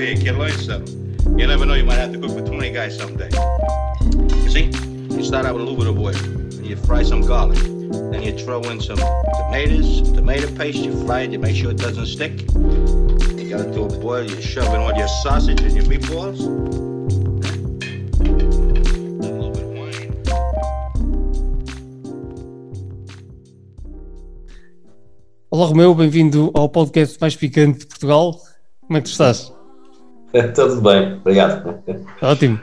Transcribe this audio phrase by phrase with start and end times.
[0.00, 0.36] here, kid.
[0.36, 1.38] Learn something.
[1.38, 3.30] You never know, you might have to cook for 20 guys someday.
[4.42, 4.70] You see,
[5.14, 7.58] you start out with a little bit of oil, and you fry some garlic.
[8.10, 11.78] Then you throw in some tomatoes, tomato paste, you fry it, you make sure it
[11.78, 12.40] doesn't stick.
[12.52, 16.40] You got it to a boil, you shove in all your sausage and your meatballs.
[25.50, 28.40] Olá Romeu, bem-vindo ao podcast mais picante de Portugal.
[28.86, 29.52] Como é que tu estás?
[30.54, 31.78] Tudo bem, obrigado.
[32.20, 32.58] Ótimo.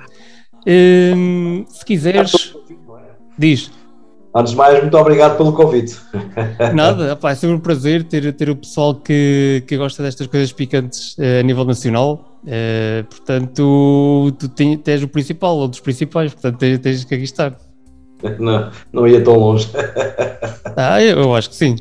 [0.67, 2.55] Hum, se quiseres,
[3.37, 3.71] diz.
[4.35, 5.97] Antes de mais, muito obrigado pelo convite.
[6.75, 10.51] Nada, opá, é sempre um prazer ter, ter o pessoal que, que gosta destas coisas
[10.53, 12.37] picantes eh, a nível nacional.
[12.45, 17.23] Eh, portanto, tu ten- tens o principal, ou dos principais, portanto tens, tens que aqui
[17.23, 17.57] estar.
[18.37, 19.67] Não, não ia tão longe.
[20.77, 21.75] Ah, eu, eu acho que sim.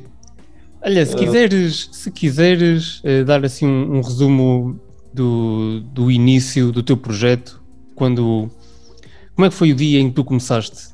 [0.83, 4.81] Olha, se quiseres, se quiseres eh, dar assim um, um resumo
[5.13, 7.61] do, do início do teu projeto,
[7.95, 8.51] quando
[9.35, 10.89] como é que foi o dia em que tu começaste?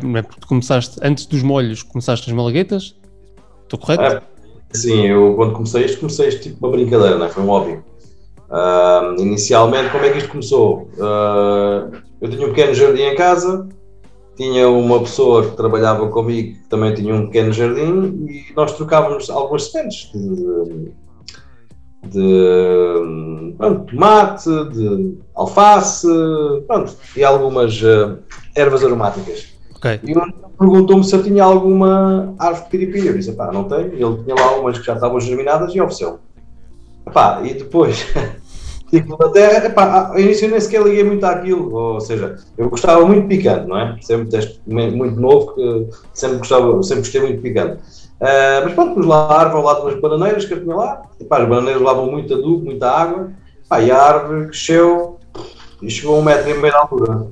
[0.00, 2.96] Porque tu começaste antes dos molhos, começaste nas malaguetas?
[3.62, 4.02] Estou correto?
[4.02, 4.22] É,
[4.72, 7.28] Sim, eu quando comecei isto, comecei isto tipo uma brincadeira, não é?
[7.28, 7.78] foi um hobby.
[8.50, 10.90] Ah, inicialmente, como é que isto começou?
[11.00, 11.88] Ah,
[12.20, 13.68] eu tinha um pequeno jardim em casa,
[14.36, 19.28] tinha uma pessoa que trabalhava comigo que também tinha um pequeno jardim e nós trocávamos
[19.28, 20.92] algumas sementes de,
[22.02, 26.08] de pronto, tomate, de alface,
[26.66, 28.16] pronto, e algumas ah,
[28.54, 29.48] ervas aromáticas.
[29.76, 30.00] Ok.
[30.04, 33.06] E um perguntou-me se eu tinha alguma árvore de piripiri.
[33.06, 33.94] Eu disse, pá, não tenho.
[33.94, 36.18] Ele tinha lá umas que já estavam germinadas e ofereceu.
[37.06, 38.06] Epá, e depois,
[38.90, 43.04] tipo, até, epá, ao início eu nem sequer liguei muito àquilo, ou seja, eu gostava
[43.06, 43.96] muito de picante, não é?
[44.02, 47.82] Sempre desde muito novo, que sempre, gostava, sempre gostei muito de picante.
[48.20, 51.02] Ah, mas pronto, pus lá a árvore ao lado das bananeiras que eu tinha lá,
[51.18, 53.32] epá, as bananeiras levavam muito adubo, muita água,
[53.64, 55.18] epá, e a árvore cresceu
[55.80, 57.26] e chegou a um metro e meio de altura.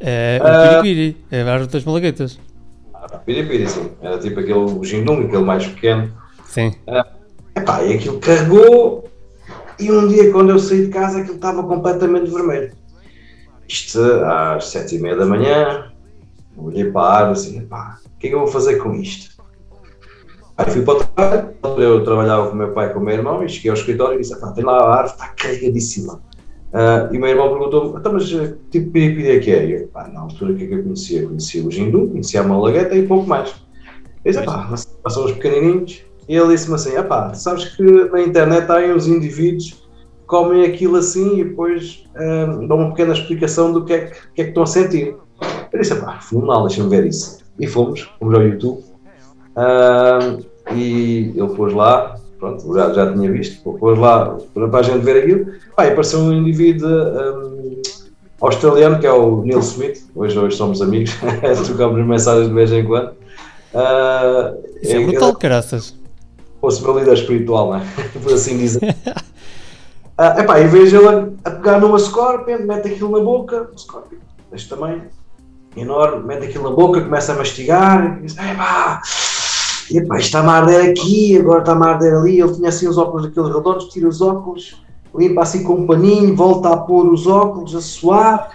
[0.00, 0.78] Eh, Ah.
[0.78, 2.38] o piripiri, é a árvore das malaguetas.
[3.24, 3.90] Piripiri, sim.
[4.02, 6.12] Era tipo aquele gindung, aquele mais pequeno.
[6.44, 6.74] Sim.
[7.56, 9.08] Epá, e aquilo carregou
[9.78, 12.72] e um dia quando eu saí de casa aquilo estava completamente vermelho.
[13.66, 15.90] Isto às sete e meia da manhã,
[16.56, 19.37] olhei para a árvore assim, epá, o que é que eu vou fazer com isto?
[20.58, 23.14] Aí fui para o trabalho, eu trabalhava com o meu pai e com o meu
[23.14, 26.20] irmão e cheguei ao escritório e disse, epá, tem lá a árvore, está carregadíssima.
[26.72, 29.66] Ah, e o meu irmão perguntou-me, então, mas eh, tipo de piripiri é que é?
[29.66, 31.26] E eu, pá, na altura o que é que eu conhecia?
[31.26, 33.54] Conhecia o gindu, conhecia a malagueta e pouco mais.
[34.24, 34.76] Eu disse, pá,
[35.08, 36.02] são os pequenininhos.
[36.28, 40.64] E ele disse-me assim, pá, sabes que na internet há aí uns indivíduos que comem
[40.66, 44.44] aquilo assim e depois ah, dão uma pequena explicação do que é que, que é
[44.44, 45.16] que estão a sentir.
[45.72, 47.38] Eu disse, pá, fenomenal, deixa-me ver isso.
[47.60, 48.87] E fomos, fomos ao YouTube.
[49.60, 50.36] Ah,
[50.72, 55.24] e ele pôs lá, pronto, já, já tinha visto, pôs lá para a gente ver
[55.24, 55.46] aquilo.
[55.74, 57.82] Pá, e apareceu um indivíduo um,
[58.40, 61.10] australiano que é o Neil Smith, hoje, hoje somos amigos,
[61.66, 63.10] trocamos mensagens de vez em quando.
[63.74, 65.94] Ah, Isso é ele- brutal, caraças.
[66.60, 67.82] fosse o meu líder espiritual, não é?
[68.22, 68.80] Por assim dizer.
[70.20, 71.06] Ah, epá, e vejo ele
[71.44, 74.18] a, a pegar numa Scorpion, mete aquilo na boca, Scorpion,
[74.50, 75.02] deste tamanho,
[75.76, 79.00] enorme, mete aquilo na boca, começa a mastigar, e diz, epá,
[79.90, 82.98] epá, isto está-me a arder aqui, agora está-me a arder ali, ele tinha assim os
[82.98, 84.82] óculos daqueles redondos, tira os óculos,
[85.14, 88.50] limpa assim com um paninho, volta a pôr os óculos, a suar,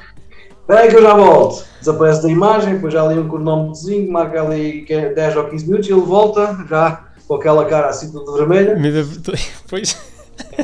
[0.61, 1.65] espera aí que eu já volto.
[1.79, 5.65] Desaparece da imagem, depois já ali um cronómetrozinho, marca ali que é 10 ou 15
[5.65, 8.75] minutos, e ele volta, já com aquela cara assim toda vermelha,
[9.69, 9.97] Pois.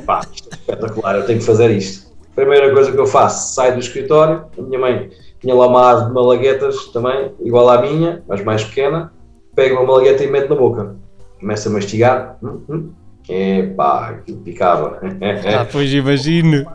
[0.06, 2.10] Pá, isto é espetacular, eu tenho que fazer isto.
[2.36, 5.10] Primeira coisa que eu faço, saio do escritório, a minha mãe
[5.42, 9.12] tinha lá uma árvore de malaguetas também, igual à minha, mas mais pequena,
[9.56, 10.96] pego uma malagueta e meto na boca.
[11.40, 12.92] Começo a mastigar, hum, hum.
[13.28, 15.00] epá, aquilo picava.
[15.58, 16.66] Ah, pois imagino.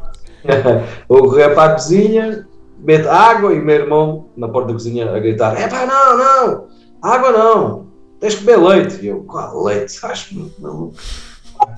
[1.09, 2.47] Vou correr para a cozinha,
[2.79, 6.67] meto água e meu irmão na porta da cozinha a gritar: Epá, não, não,
[7.03, 7.87] água não,
[8.21, 8.99] tens que beber leite.
[9.03, 9.99] E eu, qual leite?
[10.03, 10.95] Acho-me maluco.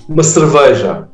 [0.09, 1.09] Uma cerveja.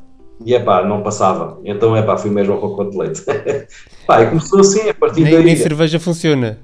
[0.44, 1.60] E epá, não passava.
[1.64, 3.22] Então, epá, fui mesmo ao pacote de leite.
[4.06, 5.44] Pá, e começou assim, a partir Nem, daí.
[5.44, 6.58] nem cerveja funciona.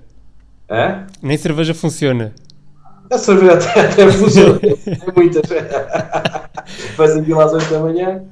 [0.68, 1.06] Hã?
[1.22, 2.34] Nem cerveja funciona.
[3.10, 4.58] A cerveja até, até funciona.
[4.58, 4.76] Tem
[5.16, 5.42] muitas.
[6.96, 8.22] Faz aquilo às 8 da manhã.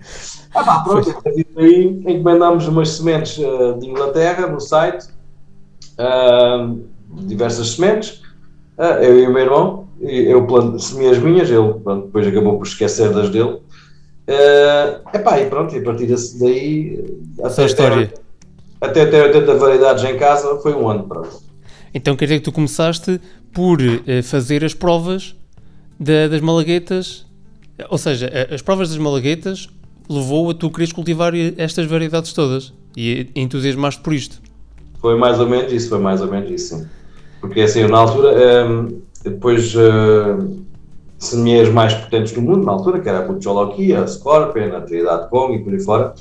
[0.55, 5.07] Ah, pá, pronto, a partir daí encomendámos umas sementes eh, de Inglaterra no site,
[5.99, 6.75] ah,
[7.11, 8.23] diversas sementes.
[8.79, 12.59] Ah, eu e o meu irmão, eu planto, semei as minhas, ele pronto, depois acabou
[12.59, 13.61] por esquecer das dele.
[14.29, 17.05] Uh, epá, e pronto, e a partir daí
[17.39, 18.09] Essa é a história.
[18.09, 18.21] ter,
[18.81, 21.41] até ter 80 variedades em casa foi um ano, pronto.
[21.95, 23.21] Então quer dizer que tu começaste
[23.57, 25.35] por eh, fazer as provas
[25.99, 27.25] da- das malaguetas,
[27.89, 29.71] ou seja, as provas das malaguetas
[30.11, 34.43] levou a tu quereres cultivar estas variedades todas e entusiasmaste por isto.
[35.01, 36.87] Foi mais ou menos isso, foi mais ou menos isso, sim.
[37.41, 40.63] Porque assim, eu, na altura, um, depois uh,
[41.19, 44.83] semeei as mais potentes do mundo, na altura, que era a Butcholoquia, a Scorpion, a
[44.83, 46.15] Trinidad Kong e por aí fora.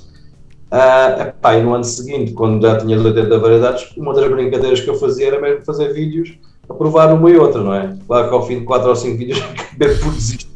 [0.72, 4.90] Uh, epá, e no ano seguinte, quando já tinha 80 variedades, uma das brincadeiras que
[4.90, 6.38] eu fazia era mesmo fazer vídeos
[6.70, 7.96] a provar uma e outra, não é?
[8.08, 10.48] Claro que ao fim de 4 ou 5 vídeos acabei por desistir.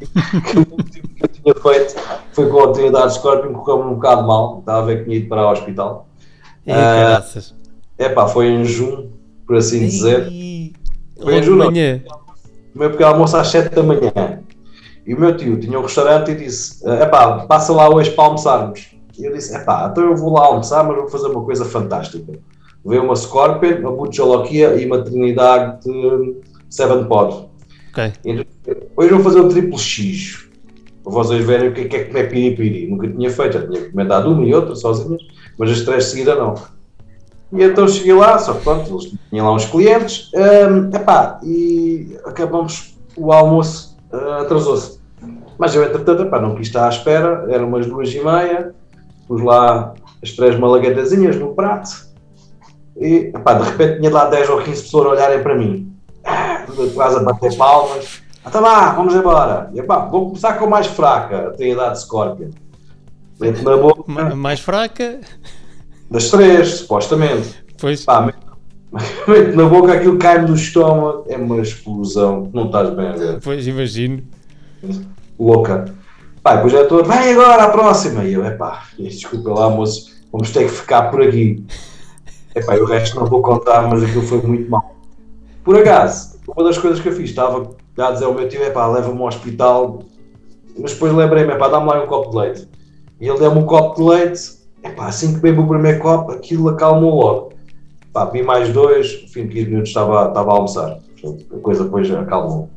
[0.50, 1.94] que o que eu tinha feito
[2.32, 5.28] foi com a Trinidad Scorpion, correu-me um bocado mal, estava a ver que tinha ido
[5.28, 6.06] para o hospital.
[6.66, 9.12] É, uh, epá, foi em junho,
[9.46, 10.26] por assim dizer.
[11.22, 12.02] Foi em junho, manhã.
[12.74, 14.12] O meu pequeno almoço às 7 da manhã.
[15.06, 18.94] E o meu tio tinha um restaurante e disse: Epá, passa lá hoje para almoçarmos.
[19.18, 22.38] E eu disse: Epá, então eu vou lá almoçar, mas vou fazer uma coisa fantástica.
[22.84, 26.36] Veio uma Scorpion, uma Butcholoquia e uma Trinidade de
[26.68, 27.48] Seven Pod.
[27.90, 28.12] Ok.
[28.24, 28.44] Então,
[28.96, 30.48] hoje vou fazer o triplo X.
[31.02, 32.88] Para vocês verem o que é, que é comer piripiri.
[32.88, 35.22] Nunca tinha feito, já tinha comentado uma e outra sozinhas,
[35.58, 36.54] mas as três seguidas não.
[37.52, 42.16] E então cheguei lá, só que pronto, eles tinham lá uns clientes, um, epá, e
[42.24, 45.00] acabamos, o almoço uh, atrasou-se.
[45.58, 48.72] Mas eu, entretanto, epá, não quis estar à espera, eram umas duas e meia,
[49.26, 52.09] pus lá as três malaguetazinhas no prato,
[52.96, 55.92] e epá, de repente tinha lá 10 ou 15 pessoas a olharem para mim,
[56.24, 56.64] ah,
[56.94, 58.22] quase a bater palmas.
[58.46, 59.70] Então vá, vamos embora.
[59.74, 62.50] E, epá, vou começar com a mais fraca, a idade de Scorpion.
[63.38, 64.34] Dentro na boca.
[64.34, 65.20] Mais fraca?
[66.10, 67.64] Das três, supostamente.
[67.78, 68.04] Pois.
[68.04, 68.50] Pá, mete
[69.54, 73.40] na boca aquilo cai-me no estômago, é uma explosão, não estás bem a ver.
[73.40, 74.22] Pois, imagino.
[75.38, 75.84] Louca.
[76.42, 78.24] Pá, depois já estou, vem agora a próxima.
[78.24, 81.64] E eu, epá, desculpa lá, moço, vamos ter que ficar por aqui.
[82.54, 84.96] Epá, o resto não vou contar, mas aquilo foi muito mal.
[85.64, 88.86] Por acaso, uma das coisas que eu fiz, estava a dizer ao meu tio, epá,
[88.86, 90.02] leva-me ao hospital,
[90.78, 92.68] mas depois lembrei-me, epá, dá-me lá um copo de leite.
[93.20, 96.68] E ele deu-me um copo de leite Epá, assim que bebo o primeiro copo, aquilo
[96.68, 97.52] acalmou logo.
[98.12, 100.98] Pá, vi mais dois, fim de 15 minutos estava, estava a almoçar.
[101.20, 102.70] Portanto, a coisa depois acalmou.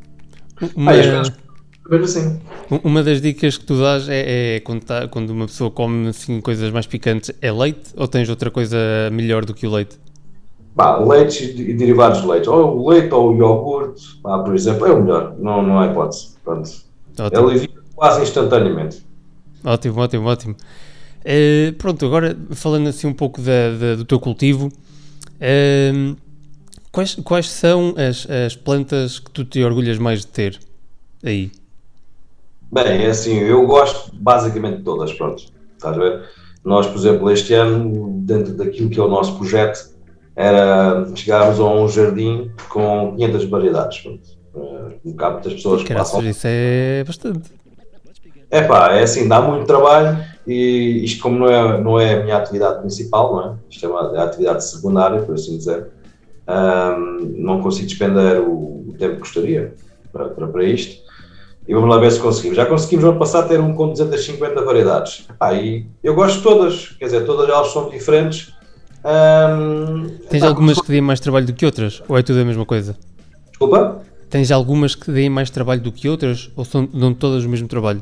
[0.75, 0.91] Uma,
[1.91, 2.39] assim.
[2.83, 6.39] uma das dicas que tu dás é, é quando, tá, quando, uma pessoa come assim,
[6.39, 8.77] coisas mais picantes, é leite ou tens outra coisa
[9.11, 9.99] melhor do que o leite?
[10.75, 12.49] Pá, leite e derivados de leite.
[12.49, 15.35] Ou o leite ou o iogurte, pá, por exemplo, é o melhor.
[15.37, 16.33] Não, não há hipótese.
[16.43, 16.69] Pronto.
[17.31, 19.03] Ele quase instantaneamente.
[19.63, 20.55] Ótimo, ótimo, ótimo.
[21.21, 26.17] Uh, pronto, agora falando assim um pouco da, da, do teu cultivo, uh,
[26.91, 30.59] quais, quais são as, as plantas que tu te orgulhas mais de ter
[31.23, 31.49] aí?
[32.73, 35.43] Bem, é assim, eu gosto basicamente de todas, pronto,
[35.73, 36.23] estás a ver?
[36.65, 39.93] Nós, por exemplo, este ano, dentro daquilo que é o nosso projeto,
[40.35, 44.23] era chegarmos a um jardim com 500 variedades, pronto.
[44.55, 46.27] Uh, um bocado muitas pessoas Graças passam...
[46.27, 47.51] Isso é bastante.
[48.49, 50.17] É pá, é assim, dá muito trabalho,
[50.47, 53.55] e isto, como não é, não é a minha atividade principal, não é?
[53.69, 55.89] Isto é uma é atividade secundária, por assim dizer,
[56.47, 59.75] um, não consigo despender o, o, tempo que gostaria
[60.11, 61.03] para, para, para, isto.
[61.67, 62.57] E vamos lá ver se conseguimos.
[62.57, 65.27] Já conseguimos no ano passado ter um com 250 variedades.
[65.53, 68.53] E eu gosto de todas, quer dizer, todas elas são diferentes.
[70.29, 72.03] Tens tá, algumas que deem mais trabalho do que outras?
[72.07, 72.97] Ou é tudo a mesma coisa?
[73.49, 74.01] Desculpa?
[74.29, 76.51] Tens algumas que deem mais trabalho do que outras?
[76.55, 78.01] Ou são, dão todas o mesmo trabalho?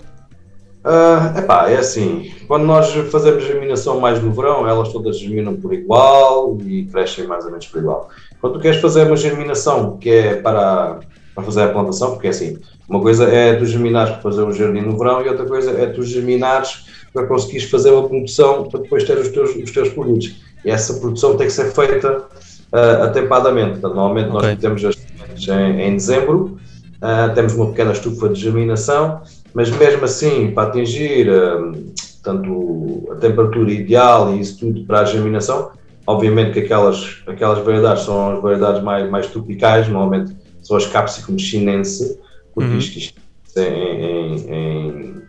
[0.84, 5.72] Uh, epá, é assim, quando nós fazemos germinação mais no verão, elas todas germinam por
[5.74, 8.10] igual e crescem mais ou menos por igual.
[8.40, 11.02] Quando tu queres fazer uma germinação que é para,
[11.42, 12.58] fazer a plantação, porque é assim,
[12.88, 15.88] uma coisa é tu germinares para fazer um jardim no verão e outra coisa é
[15.88, 20.36] tu germinares para conseguires fazer uma produção para depois ter os teus, os teus produtos.
[20.64, 23.80] E essa produção tem que ser feita uh, atempadamente.
[23.80, 24.50] Portanto, normalmente okay.
[24.50, 26.58] nós temos as sementes em, em dezembro,
[27.02, 29.22] uh, temos uma pequena estufa de germinação
[29.54, 31.94] mas mesmo assim, para atingir um,
[32.24, 35.72] tanto a temperatura ideal e isso tudo para a germinação,
[36.08, 41.38] obviamente que aquelas, aquelas variedades são as variedades mais, mais tropicais, normalmente são as capsicum
[41.38, 42.20] chinense,
[42.54, 42.78] porque uhum.
[42.78, 43.22] isto, isto
[43.58, 45.22] em, em,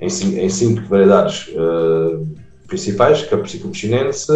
[0.00, 2.26] em, cinco, variedades uh,
[2.66, 4.32] principais, capsicum chinense,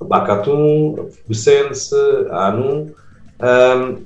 [0.00, 1.94] bacatum, bucense,
[2.30, 2.92] anum,
[3.40, 4.04] um,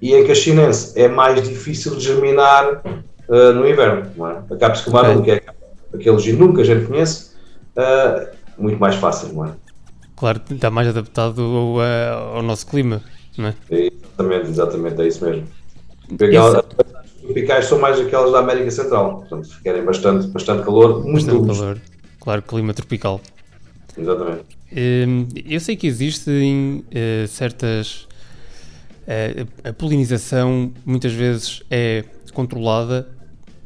[0.00, 2.82] e em que a chinense é mais difícil de germinar
[3.28, 4.10] uh, no inverno.
[4.16, 4.42] Não é?
[4.50, 5.22] A Capes okay.
[5.22, 5.42] que é
[5.94, 7.32] aquele que a gente conhece,
[7.76, 9.52] uh, muito mais fácil, não é?
[10.16, 13.00] Claro, está mais adaptado ao, eh, ao nosso clima,
[13.38, 13.54] não é?
[14.20, 15.46] Exatamente, exatamente, é isso mesmo.
[17.04, 21.58] As tropicais são mais aquelas da América Central, portanto, querem bastante, bastante calor, muito bastante
[21.58, 21.80] calor.
[22.18, 23.20] Claro, clima tropical.
[23.96, 24.44] Exatamente.
[24.72, 28.08] Ehm, eu sei que existem uh, certas.
[29.02, 33.08] Uh, a polinização muitas vezes é controlada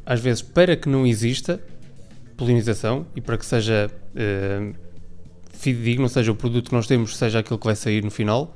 [0.05, 1.59] às vezes para que não exista,
[2.37, 4.75] polinização e para que seja uh,
[5.53, 8.55] fidedigno, ou seja, o produto que nós temos seja aquilo que vai sair no final,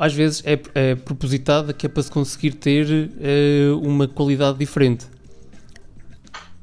[0.00, 5.04] às vezes é, é propositada que é para se conseguir ter uh, uma qualidade diferente.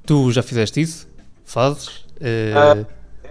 [0.07, 1.07] Tu já fizeste isso?
[1.45, 1.87] Fazes?
[2.17, 2.83] Uh,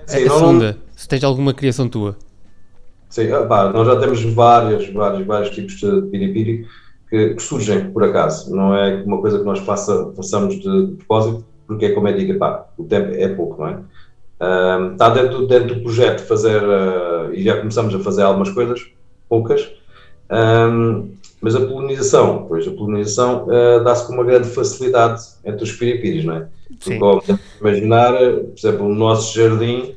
[0.07, 0.79] sim, a segunda, não...
[0.95, 2.17] se tens alguma criação tua.
[3.09, 6.69] Sim, pá, nós já temos vários, vários, vários tipos de piripiri
[7.11, 8.55] que, que, surgem por acaso.
[8.55, 12.13] Não é uma coisa que nós faça, façamos de, de propósito, porque é como é
[12.13, 14.93] diga, pá, o tempo é pouco, não é?
[14.93, 18.87] Está dentro, dentro do projeto fazer, uh, e já começamos a fazer algumas coisas,
[19.29, 19.69] poucas,
[20.30, 25.73] um, mas a polinização, pois a polinização uh, dá-se com uma grande facilidade entre os
[25.73, 26.47] piripiris, não é?
[26.80, 26.99] Sim.
[26.99, 29.95] Porque, imaginar, por exemplo, no nosso jardim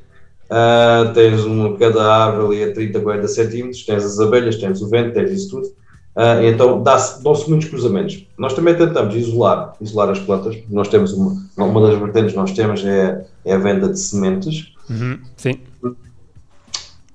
[0.49, 4.89] uh, tens uma, cada árvore ali a 30, 40 centímetros, tens as abelhas, tens o
[4.89, 8.27] vento, tens isso tudo, uh, então dão-se muitos cruzamentos.
[8.37, 12.51] Nós também tentamos isolar, isolar as plantas, nós temos uma, uma das vertentes que nós
[12.51, 14.73] temos é, é a venda de sementes.
[14.89, 15.19] Uhum.
[15.37, 15.59] Sim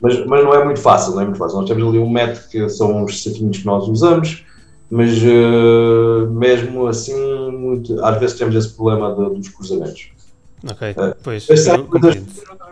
[0.04, 1.56] mas, mas não é muito fácil, não é muito fácil.
[1.56, 4.44] Nós temos ali um método que são os saquinhos que nós usamos,
[4.90, 7.14] mas uh, mesmo assim,
[7.50, 10.10] muito, às vezes temos esse problema de, dos cruzamentos.
[10.70, 11.46] Ok, uh, pois.
[11.48, 12.22] Mas saem coisas,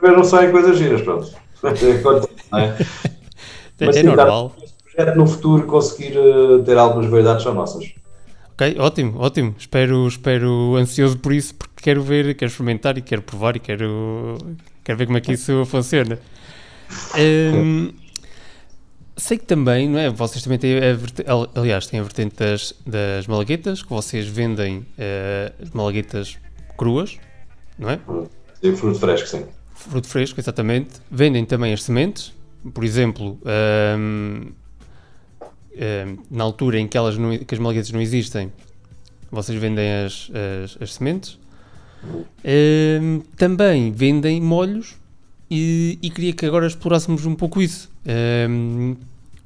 [0.02, 1.32] não saem coisas giras, pronto.
[2.52, 2.76] não é?
[3.80, 4.54] mas, é sim, normal.
[4.94, 7.94] Tá, no futuro conseguir uh, ter algumas variedades são nossas.
[8.52, 9.54] Ok, ótimo, ótimo.
[9.58, 14.36] Espero, espero ansioso por isso, porque quero ver, quero experimentar e quero provar e quero,
[14.84, 16.18] quero ver como é que isso funciona.
[17.18, 17.92] Um,
[19.16, 20.10] sei que também, não é?
[20.10, 25.70] Vocês também têm, a, aliás, têm a vertente das, das malaguetas, que vocês vendem uh,
[25.72, 26.38] malaguetas
[26.76, 27.18] cruas,
[27.78, 28.00] não é?
[28.62, 29.44] E fruto fresco, sim.
[29.74, 31.00] Fruto fresco, exatamente.
[31.10, 32.32] Vendem também as sementes,
[32.72, 33.38] por exemplo,
[33.98, 34.52] um,
[35.40, 38.52] um, na altura em que, elas não, que as malaguetas não existem,
[39.30, 40.30] vocês vendem as,
[40.64, 41.38] as, as sementes.
[43.36, 44.96] também vendem molhos
[45.54, 47.90] e, e, queria que agora explorássemos um pouco isso.
[48.48, 48.96] Um,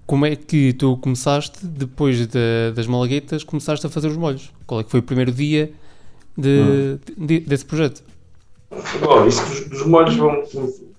[0.06, 4.52] como é que tu começaste, depois de, das malaguetas, começaste a fazer os molhos?
[4.68, 5.72] Qual é que foi o primeiro dia
[6.38, 7.26] de, hum.
[7.26, 8.04] de, desse projeto?
[9.00, 10.14] Bom, isso dos, dos molhos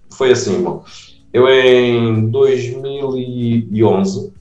[0.09, 0.83] foi assim, bom.
[1.31, 4.33] Eu em 2011,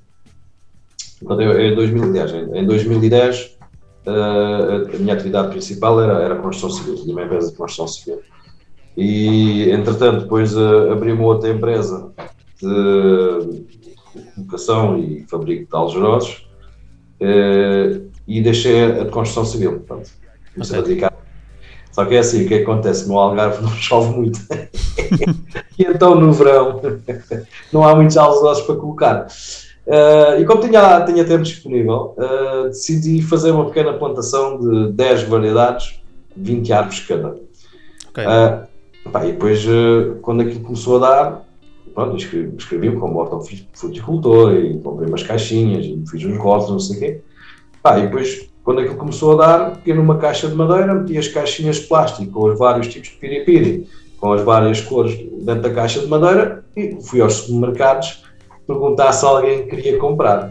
[1.23, 3.57] em 2010, em 2010
[4.05, 8.21] uh, a minha atividade principal era, era construção civil, tinha uma empresa de construção civil.
[8.97, 12.13] E, entretanto, depois uh, abri uma outra empresa
[12.61, 13.65] de
[14.35, 16.49] colocação e fabrico de algerosos
[17.21, 19.81] uh, e deixei a de construção civil.
[19.81, 20.11] Portanto,
[20.55, 20.79] comecei okay.
[20.79, 21.27] a dedicar.
[21.93, 23.09] Só que é assim, o que acontece?
[23.09, 24.39] No Algarve não chove muito.
[25.79, 26.81] e então no verão
[27.73, 29.27] não há muitos algerosos para colocar.
[29.87, 35.25] Uh, e como tinha, tinha tempo disponível, uh, decidi fazer uma pequena plantação de 10
[35.25, 36.01] variedades,
[36.37, 37.37] 20 árvores cada.
[38.11, 38.25] Okay.
[38.27, 38.67] Uh,
[39.13, 41.49] Pá, e depois, eh, quando aquilo começou a dar,
[41.95, 47.01] pronto, escrevi-me como hortofruticultor e comprei umas caixinhas e fiz uns rótulos, não sei o
[47.01, 47.21] quê.
[47.83, 51.29] Pá, e depois, quando aquilo começou a dar, peguei numa caixa de madeira, meti as
[51.29, 55.71] caixinhas de plástico com os vários tipos de piripiri, com as várias cores dentro da
[55.71, 58.25] caixa de madeira e fui aos supermercados
[58.67, 60.51] perguntar se alguém queria comprar.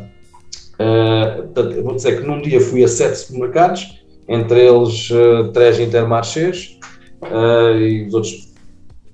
[0.75, 5.79] Uh, portanto, vou dizer que num dia fui a sete supermercados, entre eles uh, três
[5.79, 6.75] intermarchés,
[7.32, 8.53] uh, e os outros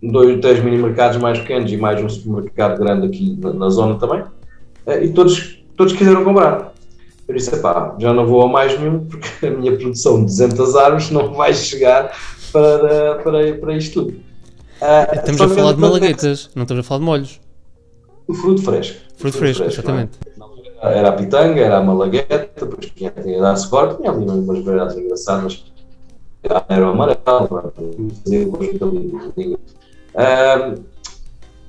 [0.02, 4.00] dois, três mini mercados mais pequenos e mais um supermercado grande aqui na, na zona
[4.00, 6.74] também, uh, e todos, todos quiseram comprar.
[7.28, 10.76] Eu disse, pá, já não vou a mais nenhum porque a minha produção de 200
[10.76, 12.12] árvores não vai chegar
[12.52, 14.18] para, para, para isto tudo.
[14.82, 17.40] Uh, estamos a falar de malaguetas, não estamos a falar de molhos.
[18.28, 18.98] O fruto fresco.
[18.98, 20.20] Fruto, fruto fresco, fresco, exatamente.
[20.82, 20.98] É?
[20.98, 24.64] Era a pitanga, era a malagueta, depois tinha, tinha a dar suporte, tinha ali umas
[24.64, 25.71] variedades engraçadas
[26.44, 27.74] era o amarelo,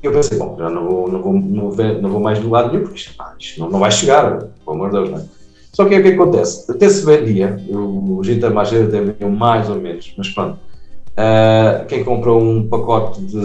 [0.03, 2.73] eu pensei, bom, já não vou, não vou, não vou, não vou mais do lado
[2.73, 5.25] nenhum, porque ah, isto não, não, vai chegar, pelo amor de Deus, não é?
[5.73, 6.71] Só que o que acontece?
[6.71, 10.59] Até se vendia, o Ginta Mageira até mais ou menos, mas pronto.
[11.13, 13.37] Uh, quem comprou um pacote de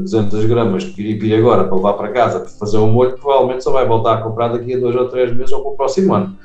[0.00, 3.72] 200 gramas de piripiri agora para levar para casa para fazer um molho, provavelmente só
[3.72, 6.36] vai voltar a comprar daqui a dois ou três meses ou para o próximo ano.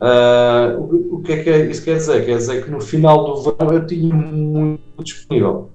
[0.00, 2.24] Uh, o, o, que é que é, isso quer dizer?
[2.26, 5.70] Quer dizer que no final do verão eu tinha muito disponível.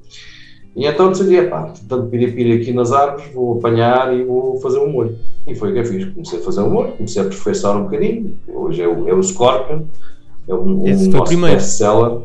[0.75, 4.89] E então decidi, pá, tanto piripiri aqui nas árvores, vou apanhar e vou fazer um
[4.89, 5.17] molho.
[5.45, 6.05] E foi o que eu fiz.
[6.13, 8.37] Comecei a fazer um molho, comecei a aperfeiçoar um bocadinho.
[8.47, 9.81] Hoje é o, é o Scorpion,
[10.47, 12.21] é um, Esse um nosso best-seller.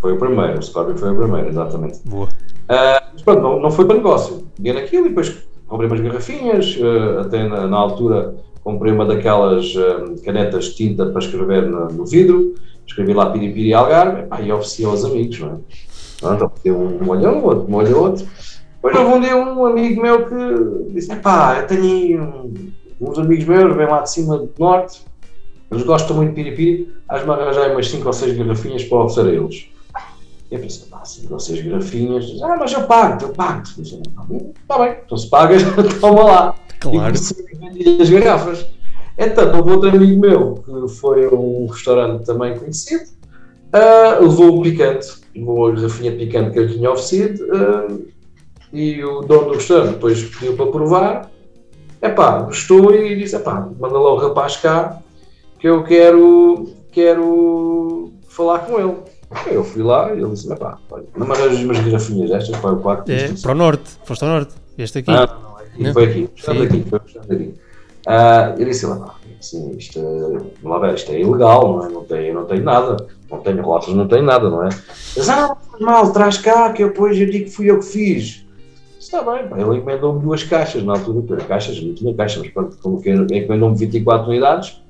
[0.00, 1.98] Foi o primeiro, o Scorpion foi o primeiro, exatamente.
[2.04, 2.26] Boa.
[2.26, 4.46] Uh, mas pronto, não, não foi para negócio.
[4.56, 9.74] Peguei naquilo e depois comprei umas garrafinhas, uh, até na, na altura comprei uma daquelas
[9.76, 12.54] um, canetas de tinta para escrever no, no vidro,
[12.86, 16.34] escrevi lá Piripiri Algarve pá, e ofereci aos amigos, não é?
[16.34, 18.26] Então, um molho um outro, molho outro.
[18.74, 23.44] Depois houve um dia um amigo meu que disse: pá, eu tenho um, uns amigos
[23.44, 25.02] meus, vêm lá de cima do norte,
[25.70, 29.34] eles gostam muito de piripiri, has-me arranjar umas 5 ou 6 garrafinhas para oferecer a
[29.34, 29.66] eles.
[30.50, 33.62] Eu pensei, pá, 5 ou 6 garrafinhas, ah, mas eu pago, eu pago.
[33.62, 35.62] Está bem, então se pagas,
[36.00, 36.54] toma lá.
[36.80, 37.14] Claro.
[37.74, 38.66] E as garrafas.
[39.16, 43.04] Então, houve outro amigo meu que foi a um restaurante também conhecido,
[43.74, 48.06] uh, levou o picante, levou a garrafinha picante que eu tinha oferecido, uh,
[48.72, 51.30] e o dono do restaurante depois pediu para provar.
[52.00, 55.00] Epá, gostou e disse: epá, manda lá o rapaz cá
[55.58, 58.96] que eu quero, quero falar com ele.
[59.50, 62.72] Eu fui lá e ele disse: epá, olha, não me arranjas umas garrafinhas destas para
[62.72, 63.10] o quarto.
[63.10, 65.10] É, para o norte, foste ao norte, este aqui.
[65.10, 65.47] Não,
[65.78, 65.92] não.
[65.92, 67.54] foi aqui, estamos aqui, foi aqui.
[68.06, 71.88] Uh, ele disse lá, assim, isto, é, isto é ilegal, não, é?
[71.90, 72.96] não, tenho, não tenho nada,
[73.30, 74.68] não tenho rotas, não tenho nada, não é?
[75.16, 78.46] Mas, ah, mal, traz cá, que eu depois eu digo que fui eu que fiz.
[78.98, 82.76] Está bem, pá, ele encomendou-me duas caixas na altura, caixas, não tinha caixas, mas pronto,
[82.82, 84.80] como que encomendou-me 24 unidades,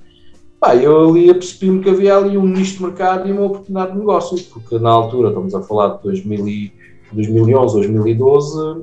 [0.61, 3.99] pá, eu ali apercebi-me que havia ali um nicho de mercado e uma oportunidade de
[3.99, 6.73] negócio, porque na altura, estamos a falar de 2000 e,
[7.12, 8.83] 2011, 2012,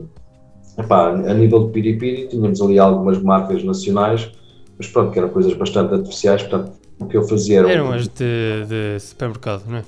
[0.77, 4.31] epá, a nível de piripiri, tínhamos ali algumas marcas nacionais,
[4.77, 7.71] mas pronto, que eram coisas bastante artificiais, portanto, o que eu fazia era...
[7.71, 9.83] Eram as de, de supermercado, não é?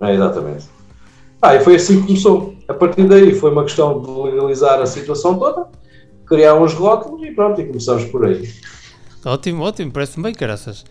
[0.00, 0.64] É, exatamente.
[1.40, 2.54] Ah, e foi assim que começou.
[2.68, 5.66] A partir daí foi uma questão de legalizar a situação toda,
[6.26, 8.48] criar uns rótulos e pronto, e começamos por aí.
[9.24, 10.84] Ótimo, ótimo, parece-me bem, caraças.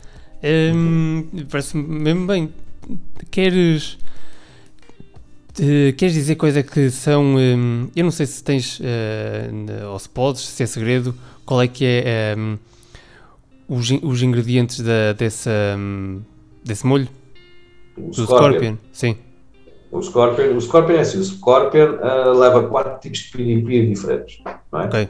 [0.43, 2.53] Hum, parece-me mesmo bem.
[3.29, 3.97] Queres.
[5.59, 7.35] Uh, queres dizer coisa que são.
[7.35, 8.79] Um, eu não sei se tens.
[8.79, 11.13] Uh, ou se podes, se é segredo,
[11.45, 12.57] qual é que é um,
[13.67, 16.21] os, os ingredientes da, dessa, um,
[16.63, 17.07] desse molho?
[17.97, 18.27] O Do Scorpion.
[18.27, 18.77] Scorpion.
[18.93, 19.17] Sim.
[19.91, 24.41] O Scorpion, o Scorpion é assim, o Scorpion uh, leva quatro tipos de piripiri diferentes,
[24.45, 24.77] é?
[24.85, 25.09] Ok.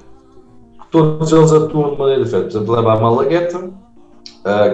[0.90, 2.52] Todos eles atuam de maneira diferente.
[2.52, 3.72] Por exemplo, leva a malagueta,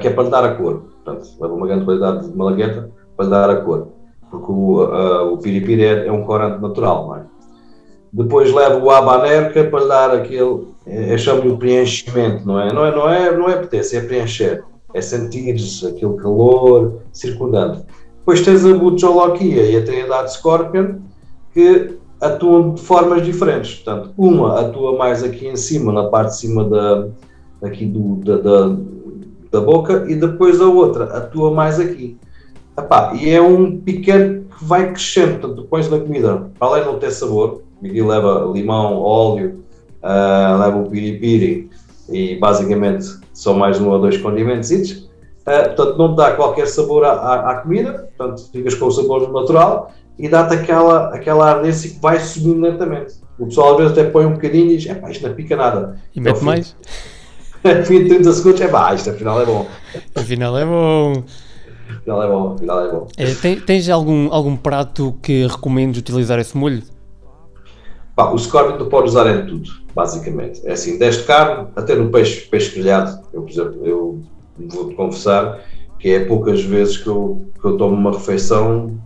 [0.01, 0.87] que é para dar a cor.
[1.03, 3.96] Portanto, leva uma grande qualidade de malagueta para dar a cor.
[4.37, 7.21] Porque o, uh, o piripiri é, é, um corante natural, não é?
[8.13, 12.71] Depois leva o é para dar aquele, é, é chamo-lhe o preenchimento, não é?
[12.71, 14.63] Não é, não é, não é apetece, é preencher.
[14.93, 15.53] É sentir
[15.85, 17.83] aquele calor circundante.
[18.19, 20.95] Depois tens a Butcholoquia e a Trindade Scorpion,
[21.53, 23.75] que atuam de formas diferentes.
[23.75, 27.07] Portanto, uma atua mais aqui em cima, na parte de cima da,
[27.61, 28.75] aqui do, da, da,
[29.51, 32.17] da boca, e depois a outra atua mais aqui.
[32.77, 36.83] Epá, e é um pequeno que vai crescendo, portanto, tu pões na comida, para além
[36.83, 39.63] de não ter sabor, aqui leva limão, óleo,
[40.03, 41.69] uh, leva o piripiri,
[42.09, 45.07] e basicamente são mais um ou dois condimentos,
[45.47, 49.31] Uh, portanto, não dá qualquer sabor à, à, à, comida, portanto, ficas com o sabor
[49.31, 53.13] natural e dá-te aquela, aquela ardência que vai subindo lentamente.
[53.39, 55.55] O pessoal às vezes até põe um bocadinho e diz: é pá, isto não pica
[55.55, 56.01] nada.
[56.13, 56.75] E mete mais?
[57.85, 59.65] fim de 30 segundos, é pá, isto afinal é bom.
[60.15, 61.23] Afinal é bom.
[61.89, 63.07] Afinal é bom, afinal é bom.
[63.17, 66.83] É, tem, tens algum, algum prato que recomendes utilizar esse molho?
[68.15, 70.65] Pá, o Scorpion tu podes usar em tudo, basicamente.
[70.65, 73.21] É assim, deste carne, até no peixe, peixe grelhado.
[73.31, 74.21] Eu, por exemplo, eu
[74.57, 75.59] vou-te confessar
[75.99, 78.97] que é poucas vezes que eu, que eu tomo uma refeição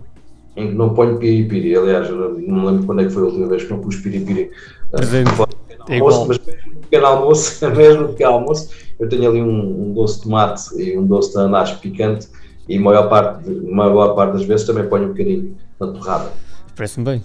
[0.55, 1.75] em que não ponho piripiri.
[1.75, 4.51] Aliás, não me lembro quando é que foi a última vez que não pus piripiri.
[4.91, 5.31] Presente.
[5.31, 5.47] Uh,
[5.89, 9.93] é almoço, mas mesmo no pequeno almoço, mesmo pequeno almoço, eu tenho ali um, um,
[9.93, 12.27] doce de tomate e um doce de ananás picante
[12.67, 16.31] e maior parte, maior parte das vezes também ponho um bocadinho na torrada.
[16.75, 17.23] Parece-me bem.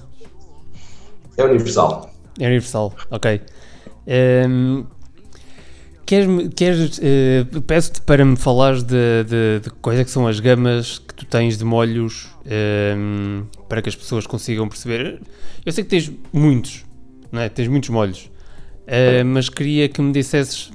[1.37, 2.11] É universal.
[2.39, 3.41] É universal, ok.
[4.07, 4.87] Um, ehm,
[6.07, 10.39] Queres, queres uh, peço-te para me falares de, de, de quais é que são as
[10.39, 15.21] gamas que tu tens de molhos um, ehm, para que as pessoas consigam perceber.
[15.65, 16.85] Eu sei que tens muitos,
[17.33, 17.49] não é?
[17.49, 18.31] Tens muitos molhos,
[18.87, 20.71] uh, mas queria que me dissesses,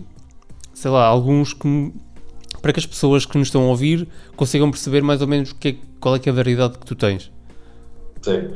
[0.74, 1.93] sei lá, alguns que me,
[2.62, 5.69] para que as pessoas que nos estão a ouvir consigam perceber mais ou menos que
[5.69, 7.32] é, qual é que é a variedade que tu tens.
[8.21, 8.50] Sim.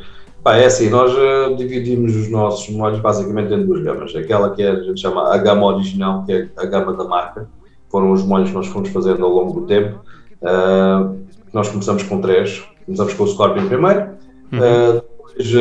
[0.44, 4.16] Pá, é assim, nós uh, dividimos os nossos molhos basicamente em duas gamas.
[4.16, 7.50] Aquela que é, a gente chama a gama original, que é a gama da marca.
[7.90, 10.00] Foram os molhos que nós fomos fazendo ao longo do tempo.
[10.42, 11.18] Uh,
[11.52, 12.64] nós começamos com três.
[12.86, 14.10] Começamos com o Scorpion primeiro.
[14.52, 14.60] Uhum.
[14.60, 15.54] Uh, depois,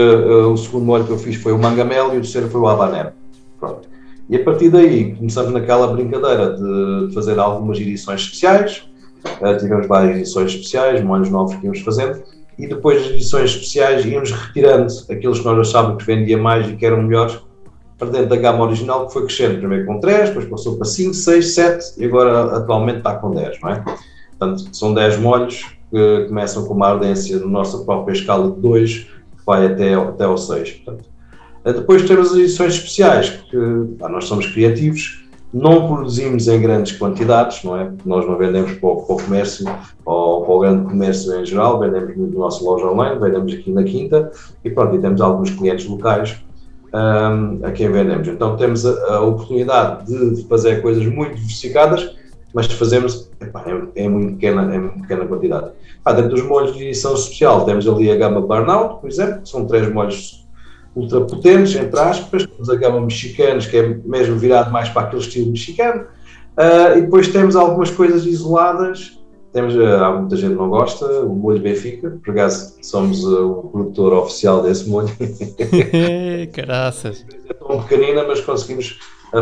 [0.51, 3.13] o segundo molho que eu fiz foi o Mangamel e o terceiro foi o Habanero.
[3.59, 3.89] Pronto.
[4.29, 8.89] E a partir daí começamos naquela brincadeira de fazer algumas edições especiais.
[9.61, 12.23] tivemos várias edições especiais, molhos novos que íamos fazendo
[12.59, 16.77] e depois das edições especiais íamos retirando aqueles que nós achávamos que vendia mais e
[16.77, 17.39] que eram melhores
[17.99, 21.15] para dentro da gama original que foi crescendo, primeiro com 3, depois passou para 5,
[21.15, 23.85] 6, 7 e agora atualmente está com 10, não é?
[24.37, 29.07] Portanto, são 10 molhos que começam com uma ardência na nossa própria escala de 2,
[29.47, 30.71] vai até, até ao 6.
[30.73, 31.09] Portanto,
[31.73, 33.57] depois temos as edições especiais, que
[33.99, 35.25] pá, nós somos criativos,
[35.55, 37.91] não produzimos em grandes quantidades, não é?
[38.05, 39.65] Nós não vendemos para o, para o comércio
[40.05, 43.71] ou para o grande comércio em geral, vendemos muito no nosso loja online, vendemos aqui
[43.71, 44.33] na Quinta
[44.65, 46.37] e pronto, e temos alguns clientes locais
[46.93, 48.27] um, a quem vendemos.
[48.27, 52.17] Então temos a, a oportunidade de, de, fazer coisas muito diversificadas,
[52.53, 55.71] mas fazemos epá, em, em, muito pequena, em pequena quantidade.
[56.05, 59.49] Ah, dentro dos molhos de edição especial temos ali a gama Burnout, por exemplo, que
[59.49, 60.44] são três molhos
[60.95, 65.23] ultra potentes, entre aspas, temos a gama mexicanos, que é mesmo virado mais para aquele
[65.23, 66.03] estilo mexicano,
[66.57, 69.19] uh, e depois temos algumas coisas isoladas,
[69.53, 73.51] temos, uh, há muita gente que não gosta, o molho Benfica, por acaso somos uh,
[73.51, 75.11] o produtor oficial desse molho.
[76.53, 77.25] Caraças!
[77.49, 78.99] É tão pequenina, mas conseguimos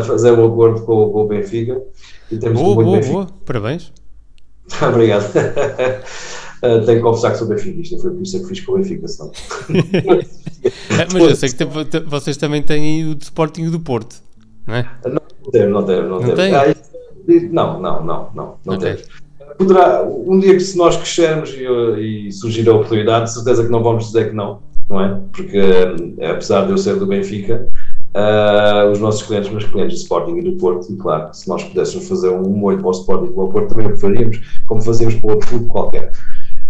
[0.06, 1.82] fazer um acordo com, com o Benfica.
[2.30, 3.12] E temos boa, boa, Benfica.
[3.12, 3.92] boa, parabéns!
[4.80, 5.24] Obrigado.
[6.62, 9.08] Uh, tenho que confessar que sou benfiquista, foi por isso que fiz com o Benfica,
[9.08, 9.32] senão.
[10.90, 11.64] É, mas eu sei que
[12.06, 14.22] vocês também têm o de Sporting do Porto,
[14.66, 14.88] não é?
[15.04, 16.08] Não, não temos, não temos.
[16.08, 16.54] Não, não, tem?
[16.54, 16.74] ah,
[17.50, 18.94] não, não, não, não, não okay.
[18.94, 19.08] temos.
[19.58, 23.70] Poderá, um dia que se nós crescermos e, e, surgir a oportunidade, de certeza que
[23.70, 25.20] não vamos dizer que não, não é?
[25.32, 27.68] Porque eh, apesar de eu ser do Benfica,
[28.14, 31.64] uh, os nossos clientes, meus clientes do Sporting e do Porto, e claro, se nós
[31.64, 34.82] pudéssemos fazer um molho para o Sporting e para o Porto, também o faríamos, como
[34.82, 36.12] fazemos para outro clube qualquer.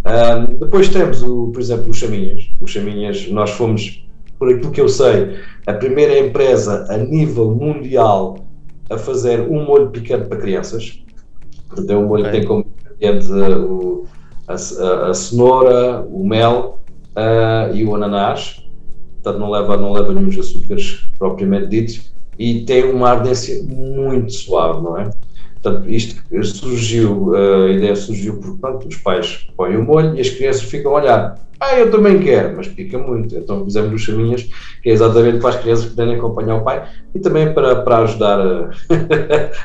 [0.05, 2.49] Um, depois temos, o, por exemplo, os Chaminhas.
[2.61, 4.05] Os Chaminhas, nós fomos,
[4.39, 5.37] por aquilo que eu sei,
[5.67, 8.39] a primeira empresa a nível mundial
[8.91, 11.03] a fazer um molho picante para crianças.
[11.69, 12.33] Portanto, é um molho okay.
[12.33, 14.07] que tem como ingrediente uh,
[14.49, 16.79] a, a, a, cenoura, o mel
[17.17, 18.67] uh, e o ananás.
[19.23, 22.13] Portanto, não leva, não leva nenhum açúcares propriamente ditos.
[22.39, 25.11] E tem uma ardência muito suave, não é?
[25.63, 30.29] Portanto, isto surgiu, a ideia surgiu porque pronto, os pais põem o molho e as
[30.29, 31.39] crianças ficam a olhar.
[31.61, 33.37] Ah, eu também quero, mas pica muito.
[33.37, 34.43] Então fizemos os chaminhas,
[34.83, 38.41] que é exatamente para as crianças poderem acompanhar o pai e também para, para ajudar
[38.41, 38.71] a,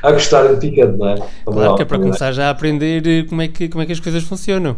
[0.07, 1.15] a gostar de picante, não é?
[1.43, 3.93] Claro, que é para começar já a aprender eh, como é que, como é que
[3.93, 4.77] as coisas funcionam.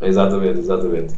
[0.00, 1.14] Exatamente, exatamente.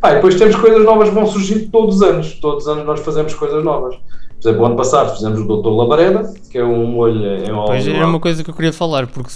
[0.00, 2.34] Ah, e depois temos coisas novas que vão surgindo todos os anos.
[2.34, 3.96] Todos os anos nós fazemos coisas novas.
[4.42, 7.66] Por exemplo, ano passado fizemos o Doutor Labareda, que é um molho em óleo.
[7.66, 9.30] Pois era uma coisa que eu queria falar, porque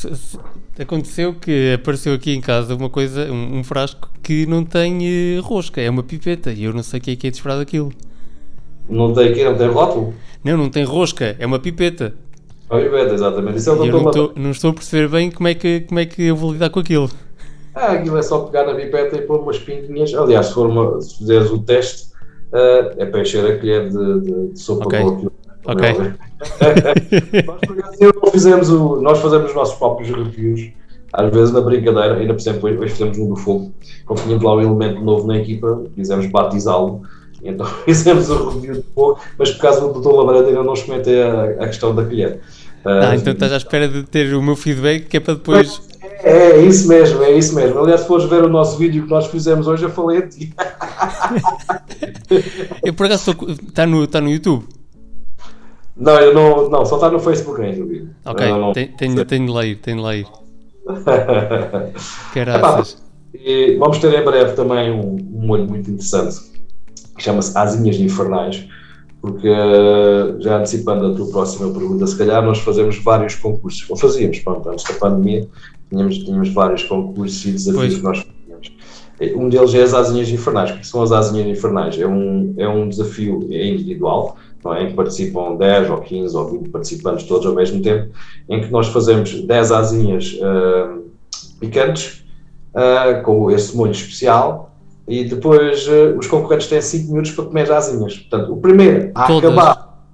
[0.81, 5.43] aconteceu que apareceu aqui em casa uma coisa, um, um frasco que não tem uh,
[5.43, 7.57] rosca, é uma pipeta, e eu não sei o que é que é de esperar
[7.57, 7.93] daquilo.
[8.91, 10.15] Não tem aqui, não tem rótulo?
[10.43, 12.13] Não, não tem rosca, é uma pipeta.
[12.69, 13.59] Uma pipeta, exatamente.
[13.59, 16.01] Isso é o Doutor não, estou, não estou a perceber bem como é, que, como
[16.01, 17.09] é que eu vou lidar com aquilo.
[17.77, 20.13] Ah, aquilo é só pegar na pipeta e pôr umas pintinhas.
[20.15, 22.09] Aliás, se, for uma, se fizeres o teste,
[22.57, 25.01] uh, é para encher a colher de, de, de sopa okay.
[25.01, 25.33] com aquilo.
[25.67, 25.93] Ok.
[28.23, 30.71] nós, fizemos o, nós fazemos os nossos próprios reviews,
[31.13, 33.73] às vezes na brincadeira, ainda por exemplo, hoje fizemos um do fogo,
[34.05, 37.03] como tínhamos lá um elemento novo na equipa, quisemos batizá-lo,
[37.43, 40.13] então fizemos o review do fogo, mas por causa do Dr.
[40.13, 42.41] Labareda ainda não experimentei a, a questão da colher.
[42.85, 45.81] Ah, uh, então estás à espera de ter o meu feedback que é para depois.
[46.23, 47.79] É, é isso mesmo, é isso mesmo.
[47.79, 50.53] Aliás, se fores ver o nosso vídeo que nós fizemos hoje, eu falei a ti.
[52.85, 53.37] eu por acaso
[53.69, 54.65] está no, tá no YouTube?
[55.97, 58.11] Não, eu não, não só está no Facebook ainda o vídeo.
[58.25, 60.27] Ok, não, tenho, tenho de ler, tenho de ler.
[62.35, 63.03] Caraças.
[63.35, 66.37] E vamos ter em breve também um, um molho muito interessante
[67.17, 68.67] que chama-se Asinhas Infernais,
[69.21, 69.49] porque
[70.39, 74.69] já antecipando a tua próxima pergunta, se calhar nós fazemos vários concursos, ou fazíamos, pronto,
[74.69, 75.49] antes da pandemia,
[75.91, 78.73] tínhamos, tínhamos vários concursos e desafios que nós fazíamos.
[79.37, 80.71] Um deles é as asinhas infernais.
[80.71, 81.99] O que são as asinhas infernais?
[81.99, 84.85] É um, é um desafio individual, não é?
[84.85, 88.13] em que participam 10 ou 15 ou 20 participantes todos ao mesmo tempo,
[88.49, 91.05] em que nós fazemos 10 asinhas uh,
[91.59, 92.25] picantes
[92.75, 94.77] uh, com esse molho especial
[95.09, 98.19] e depois uh, os concorrentes têm 5 minutos para comer as asinhas.
[98.19, 99.51] Portanto, o primeiro a todas.
[99.51, 100.05] acabar.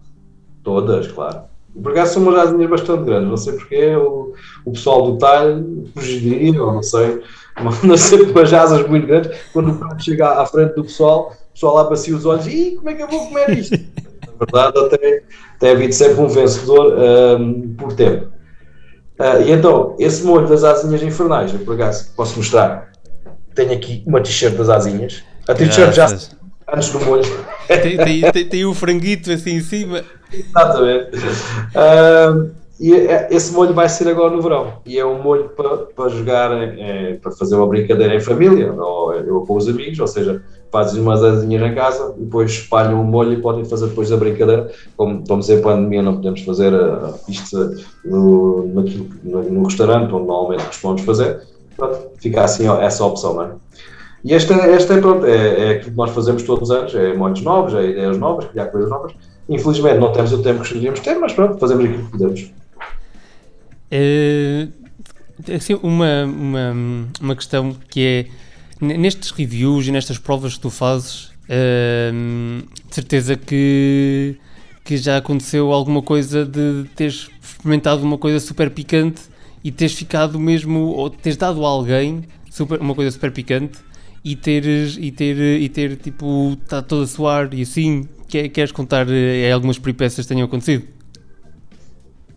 [0.62, 1.51] Todas, claro.
[1.80, 5.88] Por acaso são umas asinhas bastante grandes, não sei porque o, o pessoal do talho
[5.94, 7.22] fugiria, ou não sei,
[7.82, 9.30] não sei umas asas muito grandes.
[9.52, 12.72] Quando o prato chega à frente do pessoal, o pessoal lá bacia os olhos e
[12.76, 13.74] como é que eu vou comer isto?
[14.38, 15.22] Na verdade, até
[15.60, 18.26] tem havido sempre um vencedor um, por tempo.
[19.18, 22.90] Uh, e então, esse molho das asinhas infernais, eu por acaso posso mostrar.
[23.54, 25.22] Tenho aqui uma t-shirt das asinhas.
[25.46, 27.22] A t-shirt já antes do molho.
[27.66, 30.02] Tem, tem, tem, tem o franguito assim em cima.
[30.32, 31.16] Exatamente.
[31.16, 32.50] Uh,
[32.82, 34.74] e é, esse molho vai ser agora no verão.
[34.84, 39.46] E é um molho para, para jogar, é, para fazer uma brincadeira em família, ou
[39.46, 43.40] com os amigos, ou seja, fazem umas asinhas em casa, depois espalham o molho e
[43.40, 44.72] podem fazer depois a brincadeira.
[44.96, 47.56] Como estamos em pandemia, não podemos fazer a, isto
[48.04, 48.82] no, no,
[49.22, 51.40] no, restaurante, onde normalmente costumamos fazer.
[51.76, 53.50] Pronto, fica assim essa opção, não é?
[54.24, 57.12] E esta, esta é, pronto, é, é aquilo que nós fazemos todos os anos, é
[57.14, 59.12] molhos novos, é ideias novas, criar coisas novas.
[59.48, 62.50] Infelizmente não temos o tempo que gostaríamos de ter, mas pronto, fazemos aquilo que podemos.
[63.90, 64.68] É,
[65.54, 66.76] assim, uma, uma,
[67.20, 68.28] uma questão que
[68.80, 72.12] é, nestes reviews e nestas provas que tu fazes, é,
[72.88, 74.36] de certeza que,
[74.84, 79.22] que já aconteceu alguma coisa de teres experimentado uma coisa super picante
[79.64, 83.78] e teres ficado mesmo, ou teres dado a alguém super, uma coisa super picante
[84.24, 89.06] e teres e ter e ter tipo está todo a suar e assim queres contar
[89.10, 90.84] é, algumas peripécias que tenham acontecido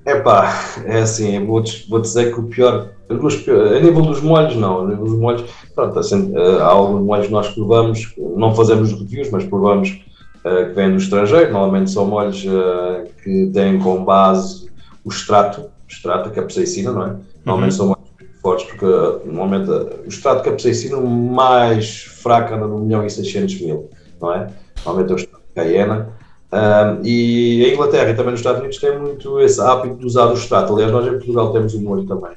[0.06, 0.52] é pá
[0.86, 5.06] é assim vou, vou dizer que o pior a nível dos molhos não a nível
[5.06, 5.43] dos molhos
[5.76, 10.02] pronto assim, há alguns molhos que nós provamos não fazemos reviews mas provamos
[10.43, 14.69] uh, que vêm do estrangeiro normalmente são molhos uh, que têm como base
[15.04, 17.78] o extrato extrato que é capsaicina não é normalmente uhum.
[17.78, 18.05] são molhos
[18.45, 18.86] fortes, porque
[19.25, 23.89] normalmente o extrato de capsaicina mais fraco anda no milhão e 600 mil,
[24.21, 24.51] não é?
[24.86, 26.10] Normalmente é o extrato de Cayena.
[26.53, 30.27] Um, e a Inglaterra e também nos Estados Unidos têm muito esse hábito de usar
[30.27, 30.73] o extrato.
[30.73, 32.34] Aliás, nós em Portugal temos o molho também.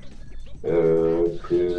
[0.64, 1.76] Uh, que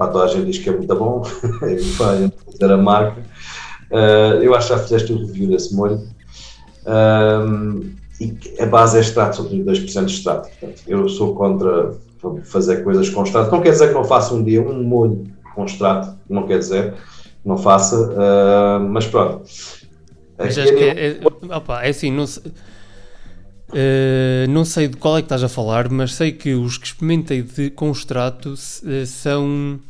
[0.00, 1.22] a gente diz que é muito bom,
[1.98, 3.20] vai dizer a marca.
[3.90, 6.00] Uh, eu acho que já fizeste o review desse molho.
[8.20, 10.48] E a base é extrato, só 32% de extrato.
[10.50, 11.96] Portanto, eu sou contra
[12.44, 13.50] fazer coisas com extrato.
[13.50, 16.92] Não quer dizer que não faça um dia um molho com extrato, não quer dizer
[16.92, 19.44] que não faça, uh, mas pronto.
[20.38, 21.20] Mas acho que é, é,
[21.54, 22.42] opa, é assim, não sei,
[23.70, 26.86] uh, não sei de qual é que estás a falar, mas sei que os que
[26.86, 29.80] experimentei de, com extrato uh, são.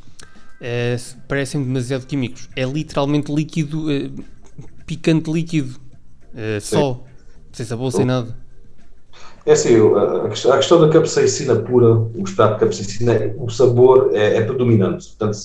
[1.29, 2.49] parecem demasiado químicos.
[2.57, 3.87] É literalmente líquido,
[4.87, 5.81] picante líquido,
[6.61, 7.03] só,
[7.53, 8.37] sem sabor, sem nada.
[9.47, 9.77] É assim,
[10.51, 15.09] a questão da capsaicina pura, o extrato de capsaicina, o sabor é, é predominante.
[15.09, 15.39] Portanto,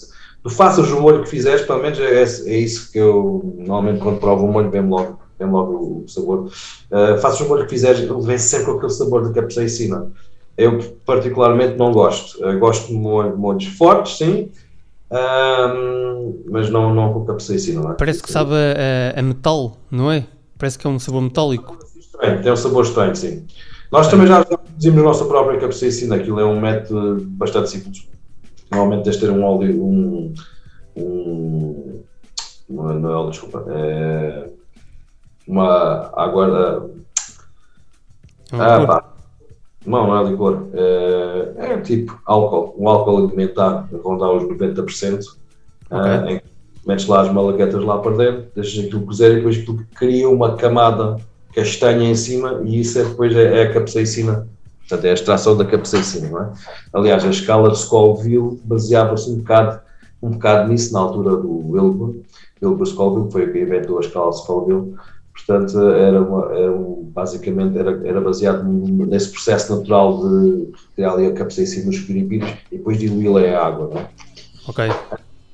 [0.44, 4.20] tu faças o molho que fizeres, pelo menos é, é isso que eu normalmente quando
[4.20, 6.50] provo o molho vem logo, vem logo o sabor.
[6.92, 10.12] Uh, faças o molho que fizeres, ele vem sempre com aquele sabor de capsaicina.
[10.58, 12.46] Eu particularmente não gosto.
[12.46, 14.52] Uh, gosto de molho, molhos fortes, sim,
[15.10, 17.82] uh, mas não, não com capsaicina.
[17.82, 17.94] Não é?
[17.96, 20.26] Parece que sabe a, a, metal, não é?
[20.58, 21.78] Parece que é um sabor metálico.
[22.44, 23.46] tem um sabor estranho, sim.
[23.91, 28.08] Nós também já produzimos a nossa própria capsaicina, aquilo é um método bastante simples.
[28.71, 30.34] Normalmente tens de ter um óleo, um,
[30.98, 32.04] um
[32.69, 34.50] não é, óleo, desculpa, é
[35.48, 36.89] uma água,
[38.52, 39.13] ah, pá,
[39.86, 45.24] não, não é licor, é, é, tipo álcool, um álcool alimentar, rondar os 90%,
[45.91, 46.36] ah, okay.
[46.36, 46.41] em,
[46.88, 50.56] metes lá as malaguetas lá para dentro, deixas aquilo cozer e depois aquilo cria uma
[50.56, 51.17] camada
[51.56, 54.48] castanha em cima e isso é, depois é, é a capsaicina.
[54.82, 56.54] Portanto, é a extração da capsaicina, não é?
[56.94, 59.82] Aliás, a escala de Scoville baseava-se um bocado,
[60.22, 62.18] um bocado nisso na altura do Wilbur.
[62.62, 64.94] Wilbur Scoville foi o que inventou a escala de Scoville.
[65.34, 71.28] Portanto, era, uma, era um, basicamente era, era baseado nesse processo natural de criar ali
[71.28, 74.08] a capsaicina nos piripírios e depois diluí-la em água, não é?
[74.68, 74.86] Ok.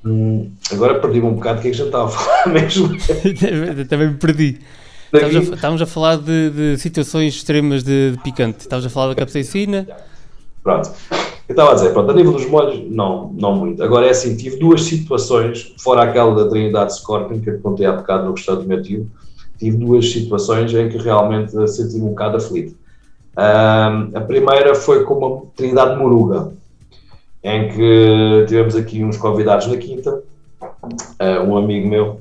[0.04, 2.90] Hum, agora perdi-me um bocado o que é que já estava a falar mesmo.
[3.88, 4.58] Também me perdi.
[5.12, 8.60] Estávamos a, estávamos a falar de, de, situações extremas de, de picante.
[8.60, 9.86] Estávamos a falar da capsaicina.
[10.62, 10.90] Pronto.
[11.48, 13.82] Eu estava a dizer, pronto, a nível dos molhos, não, não muito.
[13.82, 17.92] Agora é assim, tive duas situações, fora aquela da Trindade Scorpion, que eu contei há
[17.92, 19.10] bocado no gostado do meu tio,
[19.58, 22.74] tive duas situações em que realmente senti-me um bocado aflito.
[23.36, 26.52] Um, a primeira foi com uma Trindade Moruga,
[27.42, 30.22] em que tivemos aqui uns convidados na quinta,
[30.72, 32.20] uh, um amigo meu,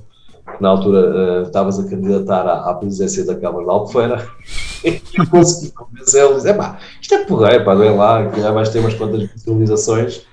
[0.60, 4.28] na altura uh, estavas a candidatar à, à, presidência da Câmara de Albufeira
[4.84, 8.70] e eu consegui convencê-lo, dizer, pá, isto é porreiro, pá, vem lá, que já vais
[8.70, 10.26] ter umas quantas visualizações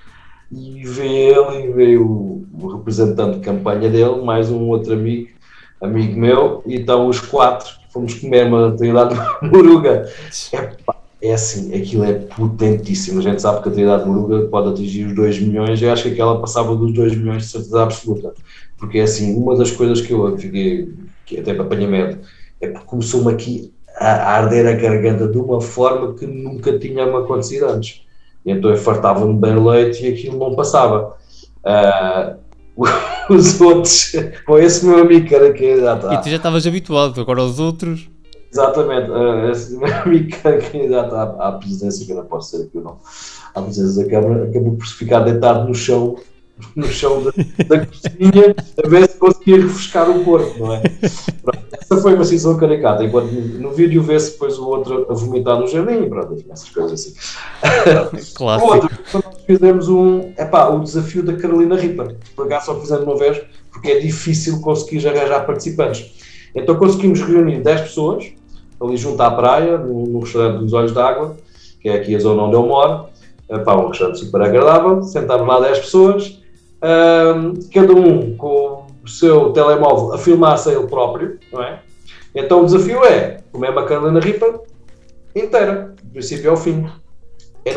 [0.51, 5.29] e veio ele e veio o, o, representante de campanha dele, mais um outro amigo,
[5.81, 10.09] amigo meu, e então os quatro fomos comer uma Trindade de Moruga.
[10.53, 13.19] É, pá, é assim, aquilo é potentíssimo.
[13.19, 16.03] A gente sabe que a Trindade de Moruga pode atingir os 2 milhões, eu acho
[16.03, 18.33] que aquela passava dos 2 milhões de certeza absoluta
[18.79, 20.93] porque é assim, uma das coisas que eu fiquei,
[21.25, 22.19] que até para apanhamento,
[22.61, 27.17] é que começou-me aqui a, arder a garganta de uma forma que nunca tinha me
[27.17, 28.01] acontecido antes.
[28.45, 31.17] E então eu fartava-me bem leite e aquilo não passava.
[31.63, 32.39] Uh,
[33.29, 34.13] os outros,
[34.45, 36.11] com esse meu amigo que era candidato.
[36.13, 38.09] E tu já estavas habituado, agora os outros.
[38.51, 42.57] Exatamente, uh, esse meu amigo que era candidato à, à presidência, que eu não posso
[42.57, 42.97] ser aqui não,
[43.53, 46.15] à presidência da Câmara, acabou por ficar deitado no chão
[46.75, 47.31] no chão da,
[47.67, 50.81] da cozinha a ver se conseguia refrescar o corpo, não é?
[51.41, 55.59] Pronto, essa foi uma situação caricata, enquanto no, vídeo vê-se depois o outro a vomitar
[55.59, 57.13] no jardim, pronto, essas coisas assim.
[58.35, 58.73] Clássico.
[58.73, 63.17] Outro, nós fizemos um, epá, o desafio da Carolina Ripper, por acaso só fizemos uma
[63.17, 63.41] vez,
[63.71, 66.11] porque é difícil conseguir arranjar participantes.
[66.55, 68.31] Então conseguimos reunir 10 pessoas,
[68.81, 71.35] ali junto à praia, no, no restaurante dos Olhos d'Água,
[71.81, 73.05] que é aqui a zona onde eu moro,
[73.49, 76.39] epá, um restaurante super agradável, sentámos lá 10 pessoas,
[76.81, 81.79] ahm, cada um com o seu telemóvel a filmar-se a ele próprio, não é?
[82.33, 84.61] Então o desafio é comer uma Carolina Ripper
[85.35, 86.87] inteira, do princípio ao fim.
[87.65, 87.73] É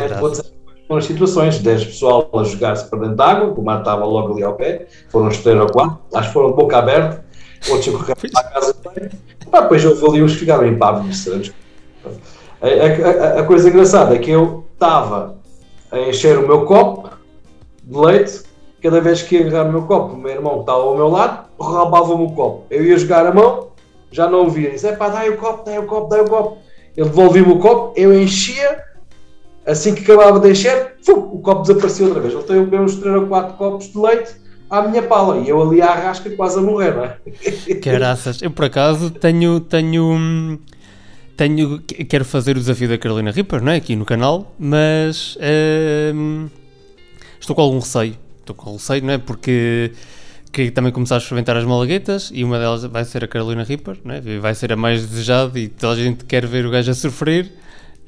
[0.92, 4.34] foram as situações, 10 pessoal a jogar-se para dentro de água, o mar estava logo
[4.34, 7.24] ali ao pé, foram uns 3 ou 4, acho que foram de boca aberta,
[7.70, 9.10] outros a correr para a casa inteira.
[9.50, 11.26] Pá, depois houve ali uns que ficaram em pavos,
[12.60, 15.36] a, a, a coisa engraçada é que eu estava
[15.90, 17.08] a encher o meu copo
[17.82, 18.42] de leite,
[18.82, 21.46] cada vez que ia agarrar o meu copo, o meu irmão estava ao meu lado,
[21.58, 22.66] roubava-me o copo.
[22.68, 23.68] Eu ia jogar a mão,
[24.10, 26.28] já não o via, disse, é pá, dai o copo, dai o copo, dai o
[26.28, 26.58] copo.
[26.96, 28.82] Ele devolvia-me o copo, eu enchia,
[29.64, 32.34] assim que acabava de encher, fum, o copo desaparecia outra vez.
[32.34, 34.34] Eu bebi uns 3 ou 4 copos de leite
[34.68, 37.16] à minha pala, e eu ali à rasca quase a morrer, não é?
[37.82, 38.42] Caraças.
[38.42, 40.58] Eu por acaso tenho, tenho, hum,
[41.36, 43.76] tenho, quero fazer o desafio da Carolina Ripper, não é?
[43.76, 45.38] Aqui no canal, mas
[46.14, 46.48] hum,
[47.38, 48.16] estou com algum receio.
[48.42, 49.18] Estou com receio, não é?
[49.18, 49.92] Porque
[50.52, 53.96] queria também começar a experimentar as malaguetas e uma delas vai ser a Carolina Ripper,
[54.04, 54.20] não é?
[54.38, 57.50] Vai ser a mais desejada e toda a gente quer ver o gajo a sofrer.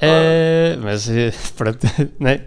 [0.01, 1.87] Eh, mas eh, pronto,
[2.19, 2.41] não é?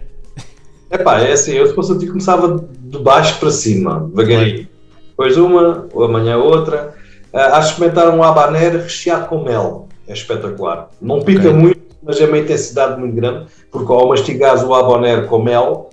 [0.90, 4.68] Epá, é assim, eu se fosse começava de baixo para cima, devagarinho.
[5.10, 6.94] Depois uma, ou amanhã outra.
[7.32, 9.88] Uh, acho que experimentar um habanero recheado com mel.
[10.06, 10.88] É espetacular.
[11.00, 11.52] Não pica Ok.
[11.52, 15.90] muito, mas é uma intensidade muito grande, porque ao mastigares o habanero com mel,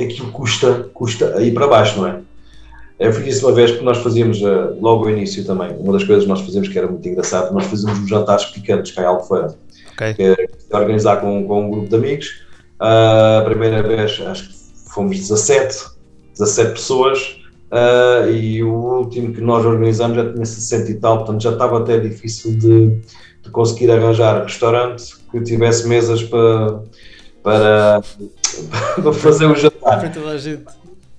[0.00, 2.20] aquilo custa, custa a ir para baixo, não é?
[3.00, 6.04] Eu fiz isso uma vez porque nós fazíamos, ah, logo ao início também, uma das
[6.04, 9.06] coisas que nós fazíamos que era muito engraçado, nós fazíamos uns jantares picantes cá em
[9.06, 9.54] Albufeira
[9.94, 10.14] Ok.
[10.14, 12.42] que é organizar com, com um grupo de amigos.
[12.78, 14.54] Ah, a primeira vez acho que
[14.92, 15.76] fomos 17,
[16.34, 17.36] 17 pessoas
[17.70, 21.78] ah, e o último que nós organizamos já tinha 60 e tal, portanto já estava
[21.78, 23.00] até difícil de,
[23.42, 26.82] de conseguir arranjar restaurante que tivesse mesas para,
[27.42, 28.02] para,
[29.02, 30.12] para fazer o jantar.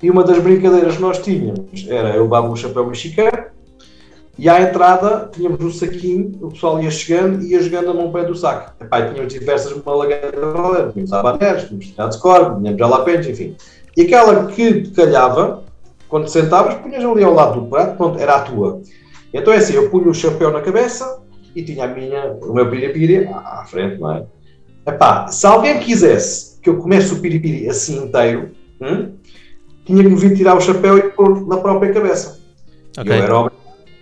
[0.01, 3.45] E uma das brincadeiras que nós tínhamos era eu levava um chapéu mexicano
[4.37, 8.11] e à entrada tínhamos um saquinho, o pessoal ia chegando e ia jogando a mão
[8.11, 8.73] pé do saco.
[8.81, 13.55] Epá, tínhamos diversas malaguetas, tínhamos habaneros, tínhamos tirados de cor, tínhamos jalapenos, enfim.
[13.95, 15.63] E aquela que te calhava,
[16.07, 18.81] quando te sentavas, punhas ali ao lado do prato, pronto, era a tua.
[19.33, 21.21] Então é assim, eu punho o chapéu na cabeça
[21.55, 24.25] e tinha a minha, o meu piripiri à à frente, não é?
[24.87, 29.11] Epá, se alguém quisesse que eu comesse o piripiri assim inteiro, hum,
[29.85, 32.39] tinha que me vir tirar o chapéu e pôr na própria cabeça.
[32.97, 33.11] Ok.
[33.11, 33.61] E eu era obrigado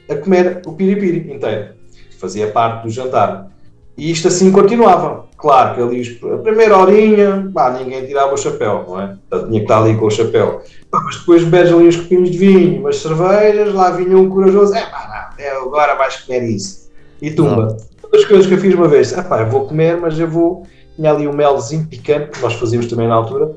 [0.10, 1.76] a comer o piripiri inteiro.
[2.20, 3.50] Fazia parte do jantar.
[3.96, 5.28] E isto assim continuava.
[5.38, 9.16] Claro que ali a primeira horinha, pá, ninguém tirava o chapéu, não é?
[9.30, 10.62] Portanto, tinha que estar ali com o chapéu.
[10.92, 14.74] Pá, mas depois bebes ali uns copinhos de vinho, umas cervejas, lá vinha um corajoso,
[14.76, 16.90] é pá, não, é, agora vais comer isso.
[17.22, 17.78] E tumba.
[18.02, 20.28] Uma das coisas que eu fiz uma vez, ah pá, eu vou comer, mas eu
[20.28, 20.66] vou.
[21.00, 23.54] Tinha ali um melzinho picante, que nós fazíamos também na altura.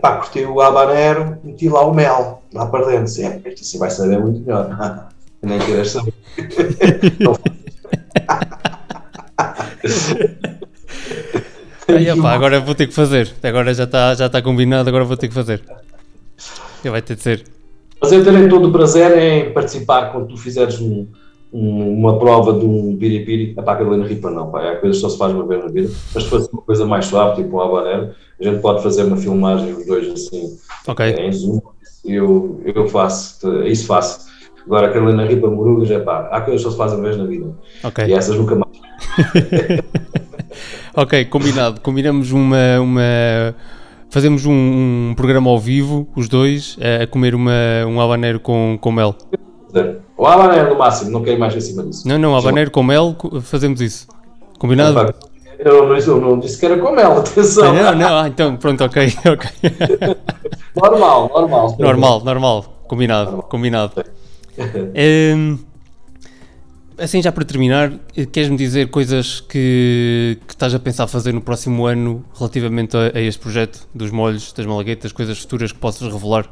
[0.00, 3.06] Pá, cortei o habanero, meti lá o mel, lá para dentro.
[3.06, 5.08] Disse, É, isto assim vai saber muito melhor.
[5.42, 6.14] Nem queres saber.
[11.88, 13.34] Aí, opá, agora vou ter que fazer.
[13.42, 15.62] Agora já está já tá combinado, agora vou ter que fazer.
[16.84, 17.44] Vai ter de ser.
[18.00, 21.08] Mas eu terei todo o prazer em participar quando tu fizeres um-
[21.54, 23.54] um- uma prova de um piripiri.
[23.56, 25.90] Epá, Carolina Ripa não, pá, é coisa que só se faz uma vez na vida.
[26.14, 29.16] Mas se fosse uma coisa mais suave, tipo um habanero, a gente pode fazer uma
[29.16, 30.56] filmagem os dois assim,
[30.88, 31.06] Ok.
[31.18, 31.60] em zoom.
[32.04, 34.26] Eu, eu faço, isso faço.
[34.66, 37.24] Agora, Carolina Ripa Morugas, é pá, há coisas que só se fazem uma vez na
[37.24, 37.54] vida.
[37.82, 38.04] Ok.
[38.06, 38.74] E essas nunca mais.
[40.96, 41.80] Ok, combinado.
[41.80, 42.80] Combinamos uma.
[42.80, 43.54] uma...
[44.10, 44.52] Fazemos um,
[45.10, 47.50] um programa ao vivo, os dois, a a comer uma,
[47.88, 49.16] um habanero com, com mel.
[49.74, 50.00] Fazer.
[50.16, 52.06] O habanero no máximo, não quero mais em cima disso.
[52.06, 54.06] Não, não, habanero com mel, fazemos isso.
[54.58, 54.98] Combinado?
[55.00, 55.14] Epá,
[55.58, 57.74] Eu não, eu não disse que era com mel, atenção.
[57.74, 59.50] Não, não, ah, então pronto, ok, ok.
[60.80, 61.76] Normal, normal.
[61.78, 62.64] normal, normal.
[62.86, 64.04] Combinado, combinado.
[65.36, 65.58] Hum,
[66.98, 67.92] assim, já para terminar,
[68.30, 73.20] queres-me dizer coisas que, que estás a pensar fazer no próximo ano relativamente a, a
[73.20, 76.46] este projeto dos molhos, das malaguetas, coisas futuras que possas revelar?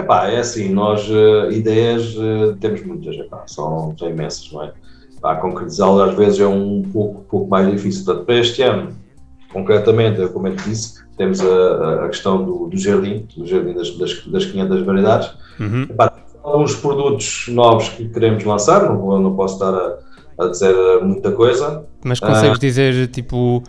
[0.00, 4.72] Epá, é assim, nós eh, ideias eh, temos muitas, epá, são, são imensas, não é?
[5.20, 8.04] Pá, concretizá-las às vezes é um pouco, pouco mais difícil.
[8.04, 8.92] Portanto, para este ano,
[9.52, 14.26] concretamente, como eu disse, temos a, a questão do, do, jardim, do jardim das, das,
[14.26, 15.30] das 500 variedades.
[15.58, 15.82] Uhum.
[15.82, 21.32] Epá, alguns produtos novos que queremos lançar, não, não posso estar a, a dizer muita
[21.32, 21.84] coisa.
[22.02, 23.62] Mas consegues uh, dizer, tipo,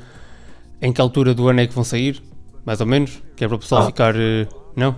[0.82, 2.22] em que altura do ano é que vão sair?
[2.66, 3.22] Mais ou menos?
[3.36, 4.16] Que é para o pessoal ah, ficar.
[4.16, 4.96] Eh, não?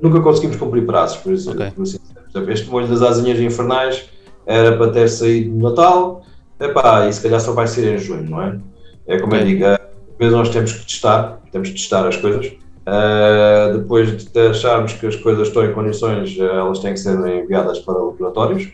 [0.00, 1.50] Nunca conseguimos cumprir prazos, por isso.
[1.50, 1.70] Okay.
[1.70, 4.08] Por este molho das asinhas infernais
[4.44, 6.22] era para ter saído no Natal,
[6.60, 8.58] epá, e se calhar só vai ser em junho, não é?
[9.06, 9.40] É como okay.
[9.40, 9.78] eu digo, às
[10.18, 12.46] vezes nós temos que testar, temos que testar as coisas.
[12.46, 17.80] Uh, depois de acharmos que as coisas estão em condições, elas têm que ser enviadas
[17.80, 18.68] para laboratórios.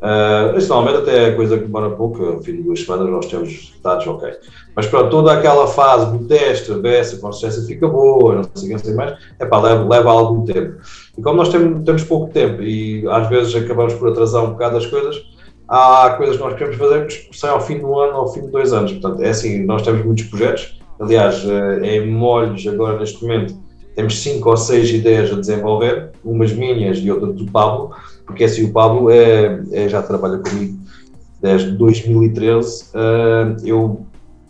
[0.00, 3.26] Uh, isso normalmente até é coisa que demora pouco, ao fim de duas semanas nós
[3.26, 4.30] temos dados ok.
[4.74, 6.72] Mas pronto, toda aquela fase do teste,
[7.04, 10.44] se a consistência fica boa, não sei o que mais, é pá, leva, leva algum
[10.46, 10.76] tempo.
[11.18, 14.78] E como nós temos, temos pouco tempo e às vezes acabamos por atrasar um bocado
[14.78, 15.22] as coisas,
[15.68, 18.40] há coisas que nós queremos fazer que saem ao fim do ano ou ao fim
[18.40, 18.92] de dois anos.
[18.92, 23.54] Portanto, é assim, nós temos muitos projetos, aliás, eh, em molhos agora neste momento
[23.94, 27.90] temos cinco ou seis ideias a desenvolver, umas minhas e outras do Pablo,
[28.30, 30.78] porque assim o Pablo é, é já trabalha comigo
[31.42, 32.84] desde 2013.
[32.84, 34.06] Uh, eh, eu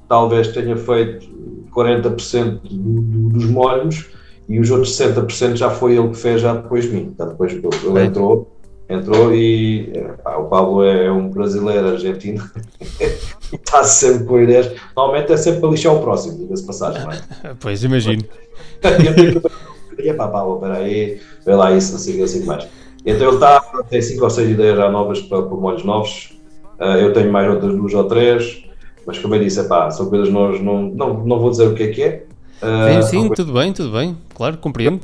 [0.09, 1.27] talvez tenha feito
[1.75, 4.07] 40% do, do, dos molhos
[4.49, 7.07] e os outros 60% já foi ele que fez já depois de mim.
[7.07, 8.57] Portanto, depois ele entrou,
[8.89, 12.45] entrou e pá, o Pablo é um brasileiro argentino
[13.01, 14.73] e está sempre com ideias.
[14.97, 17.21] Normalmente é sempre para lixar o próximo, diga-se passagem, não é?
[17.61, 18.25] Pois, imagino.
[19.99, 22.67] e pá, Pablo, espera aí, vê lá isso, não sei assim mais.
[23.05, 26.39] Então ele está, tem 5 ou 6 ideias já novas para, molhos novos.
[26.79, 28.65] Uh, eu tenho mais outras duas ou três,
[29.07, 31.83] mas como eu disse, epá, são coisas nós não, não, não vou dizer o que
[31.83, 32.25] é que é.
[32.63, 35.01] Uh, sim, sim, tudo bem, tudo bem, claro, compreendo.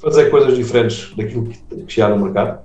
[0.00, 2.60] Fazer coisas diferentes daquilo que, que há no mercado.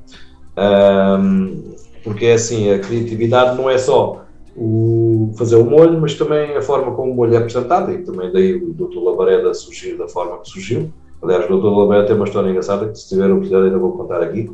[0.58, 1.74] Um,
[2.04, 4.24] porque é assim, a criatividade não é só
[4.56, 8.32] o fazer o molho, mas também a forma como o molho é apresentado, e também
[8.32, 9.00] daí o Dr.
[9.00, 10.92] Labareda surgir da forma que surgiu.
[11.22, 11.66] Aliás, o Dr.
[11.66, 14.52] Labareda tem uma história engraçada que, se tiver oportunidade, ainda vou contar aqui.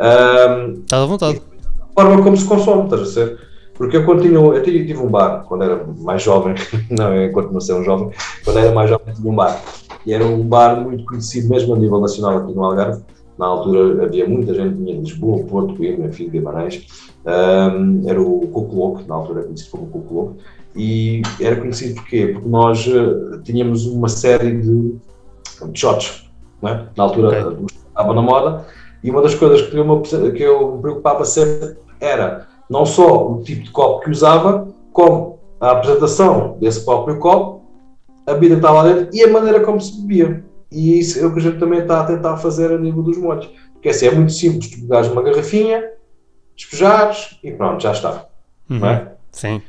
[0.00, 1.42] Um, à vontade.
[1.96, 3.38] A forma como se consome, estás a ser?
[3.74, 6.54] Porque eu continuo, eu tive, tive um bar quando era mais jovem,
[6.90, 8.10] não, enquanto não ser um jovem,
[8.44, 9.62] quando era mais jovem tive um bar.
[10.04, 13.02] E era um bar muito conhecido mesmo a nível nacional aqui no Algarve,
[13.38, 16.86] na altura havia muita gente, vinha de Lisboa, Porto, Coimbra, enfim, Guimarães,
[17.24, 20.36] um, era o Coco na altura conhecido como Coco
[20.74, 22.28] e era conhecido porquê?
[22.32, 24.94] Porque nós uh, tínhamos uma série de,
[25.70, 26.28] de shots,
[26.64, 26.84] é?
[26.96, 27.64] na altura okay.
[27.88, 28.66] estava na moda,
[29.02, 33.42] e uma das coisas que eu, que eu me preocupava sempre era não só o
[33.42, 37.64] tipo de copo que usava, como a apresentação desse próprio copo,
[38.26, 40.44] a bebida que estava lá dentro e a maneira como se bebia.
[40.70, 43.16] E isso é o que a gente também está a tentar fazer a nível dos
[43.16, 43.48] molhos.
[43.72, 45.84] Porque assim, é muito simples, tu pegares uma garrafinha,
[46.56, 48.26] despejares e pronto, já está.
[48.68, 48.80] Uhum.
[48.80, 49.12] Não é?
[49.32, 49.62] Sim.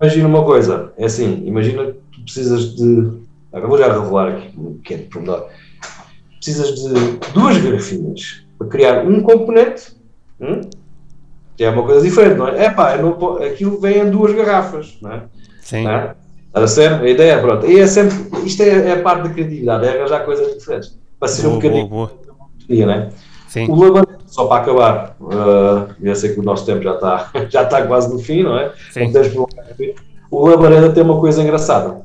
[0.00, 3.20] Imagina uma coisa, é assim, imagina que tu precisas de.
[3.52, 5.48] Agora vou já revelar aqui um pequeno pormenor.
[6.38, 9.96] Precisas de duas garrafinhas para criar um componente,
[10.38, 10.60] hum?
[11.56, 12.66] que é uma coisa diferente, não é?
[12.66, 15.22] É pá, não, aquilo vem em duas garrafas, não é?
[15.62, 15.84] Sim.
[15.84, 16.14] Não é?
[16.52, 17.64] A ser, a ideia é pronto.
[17.64, 20.98] E é sempre, isto é, é a parte da criatividade, é arranjar coisas diferentes.
[21.18, 21.88] Para ser boa, um bocadinho.
[21.88, 22.12] Boa,
[22.68, 22.86] boa.
[22.86, 23.08] Né?
[23.48, 23.66] Sim.
[23.70, 27.62] O lavandeiro, só para acabar, uh, eu sei que o nosso tempo já está, já
[27.62, 28.72] está quase no fim, não é?
[28.90, 29.10] Sim.
[30.30, 32.02] O labareda tem uma coisa engraçada,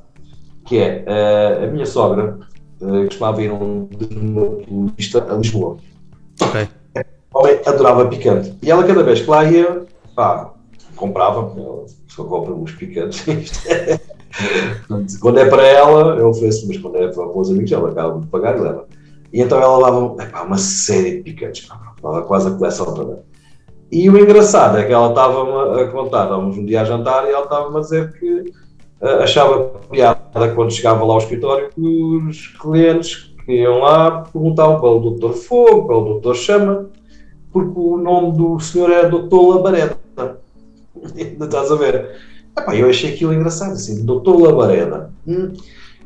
[0.65, 2.39] que é uh, a minha sogra
[2.79, 5.77] uh, costumava ir um dermatologista a Lisboa.
[6.41, 6.67] Ok.
[7.33, 8.55] Homem adorava picante.
[8.61, 10.53] E ela, cada vez que lá ia, pá,
[10.95, 11.53] comprava,
[12.07, 13.25] só compra uns picantes.
[15.19, 18.27] quando é para ela, eu ofereço, mas quando é para, os amigos, ela acaba de
[18.27, 18.87] pagar e leva.
[19.33, 21.67] E então ela lava epá, uma série de picantes,
[22.01, 23.23] lava quase a coleção toda.
[23.91, 27.31] E o engraçado é que ela estava a contar, estávamos um dia a jantar e
[27.31, 28.53] ela estava a dizer que
[29.01, 34.99] uh, achava piada quando chegava lá ao escritório que os clientes iam lá perguntavam pelo
[34.99, 36.89] Doutor Fogo, pelo Doutor Chama,
[37.51, 39.97] porque o nome do senhor era Doutor Labareda.
[41.15, 42.15] Estás a ver?
[42.57, 45.11] Epá, eu achei aquilo engraçado, assim, Doutor Labareda.
[45.27, 45.53] Hum.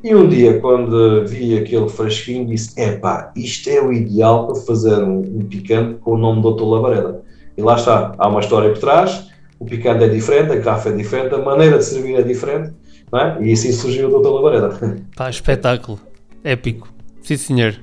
[0.04, 5.04] E um dia, quando vi aquele fresquinho, disse: Epá, isto é o ideal para fazer
[5.04, 7.22] um, um picante com o nome Doutor Labareda.
[7.58, 9.30] E lá está, há uma história por trás,
[9.60, 12.72] o picante é diferente, a garrafa é diferente, a maneira de servir é diferente,
[13.14, 13.44] é?
[13.44, 15.02] E assim surgiu o Doutor Labareda.
[15.16, 16.00] Pá, espetáculo,
[16.44, 16.88] épico,
[17.22, 17.80] sim senhor.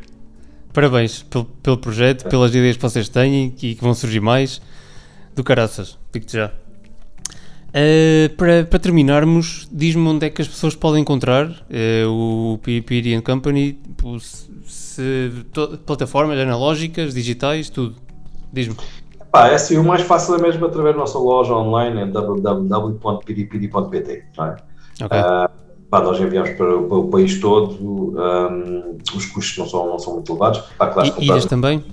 [0.72, 4.60] Parabéns pelo, pelo projeto, pelas ideias que vocês têm e que vão surgir mais.
[5.34, 6.52] Do caraças, digo-te já.
[7.76, 13.20] Uh, para, para, terminarmos, diz-me onde é que as pessoas podem encontrar uh, o PPD
[13.20, 13.78] Company,
[14.64, 17.96] se, to, plataformas analógicas, digitais, tudo.
[18.50, 18.74] Diz-me.
[19.30, 24.24] Pá, é assim, o mais fácil é mesmo através da nossa loja online em www.pdpd.pt.
[24.38, 24.56] É?
[25.04, 25.20] Okay.
[25.20, 25.50] Uh,
[25.90, 30.14] pá, nós enviamos para, para o país todo, um, os custos não são, não são
[30.14, 30.60] muito elevados.
[30.78, 31.84] Pá, claro, e, ilhas também?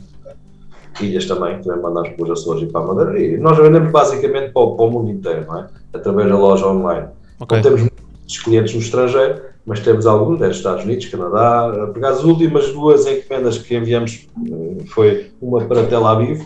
[1.02, 3.20] Ilhas também, também mandamos para os Açores e para a Madeira.
[3.20, 5.68] E nós vendemos basicamente para o, para o mundo inteiro, não é?
[5.94, 7.08] Através da loja online.
[7.40, 7.58] Okay.
[7.58, 11.72] Não temos muitos clientes no estrangeiro, mas temos alguns, é Estados Unidos, Canadá.
[11.94, 16.46] Por as últimas duas encomendas que enviamos eh, foi uma para Tel Aviv,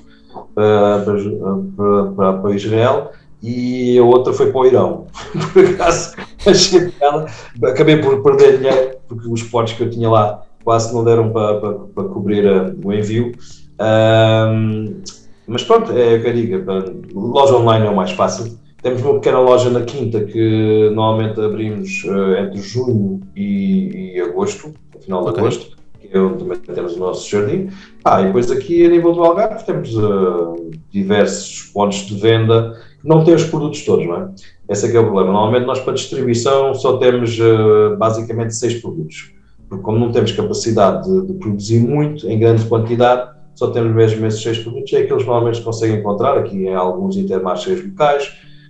[0.53, 3.11] para, para, para, para Israel,
[3.41, 5.07] e a outra foi para o Irão.
[5.53, 6.15] Por acaso,
[6.45, 7.27] achei ela,
[7.63, 11.59] acabei por perder dinheiro, porque os potes que eu tinha lá quase não deram para,
[11.59, 13.31] para, para cobrir uh, o envio.
[13.79, 15.01] Um,
[15.47, 16.71] mas pronto, é o que eu digo,
[17.13, 18.57] loja online é o mais fácil.
[18.81, 24.73] Temos uma pequena loja na Quinta que normalmente abrimos uh, entre junho e, e, agosto,
[24.93, 25.41] no final de okay.
[25.41, 25.77] agosto,
[26.07, 27.69] que também temos o nosso jardim.
[28.03, 32.75] Ah, e depois aqui a nível do Algarve temos uh, diversos pontos de venda
[33.07, 34.29] não tem os produtos todos, não é?
[34.69, 35.31] Esse é que é o problema.
[35.31, 39.33] Normalmente nós para distribuição só temos uh, basicamente seis produtos,
[39.69, 44.25] porque como não temos capacidade de, de, produzir muito em grande quantidade, só temos mesmo
[44.25, 48.27] esses seis produtos, é que normalmente se conseguem encontrar aqui em alguns intermarchés locais.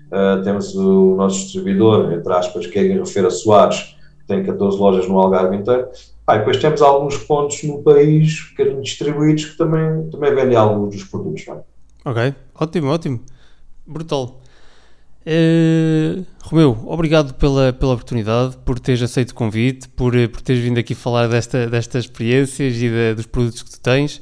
[0.07, 4.77] Uh, temos o nosso distribuidor, entre aspas, que é a Garrafeira Soares, que tem 14
[4.77, 5.87] lojas no Algarve inteiro.
[6.27, 10.57] Ah, e depois temos alguns pontos no país, um bocadinho distribuídos, que também, também vendem
[10.57, 11.45] alguns dos produtos.
[11.47, 11.63] Não é?
[12.03, 13.21] Ok, ótimo, ótimo.
[13.85, 14.41] Brutal.
[15.25, 20.63] Uh, Romeu, obrigado pela, pela oportunidade, por teres aceito o convite, por, eh, por teres
[20.63, 24.21] vindo aqui falar desta, destas experiências e de, dos produtos que tu tens.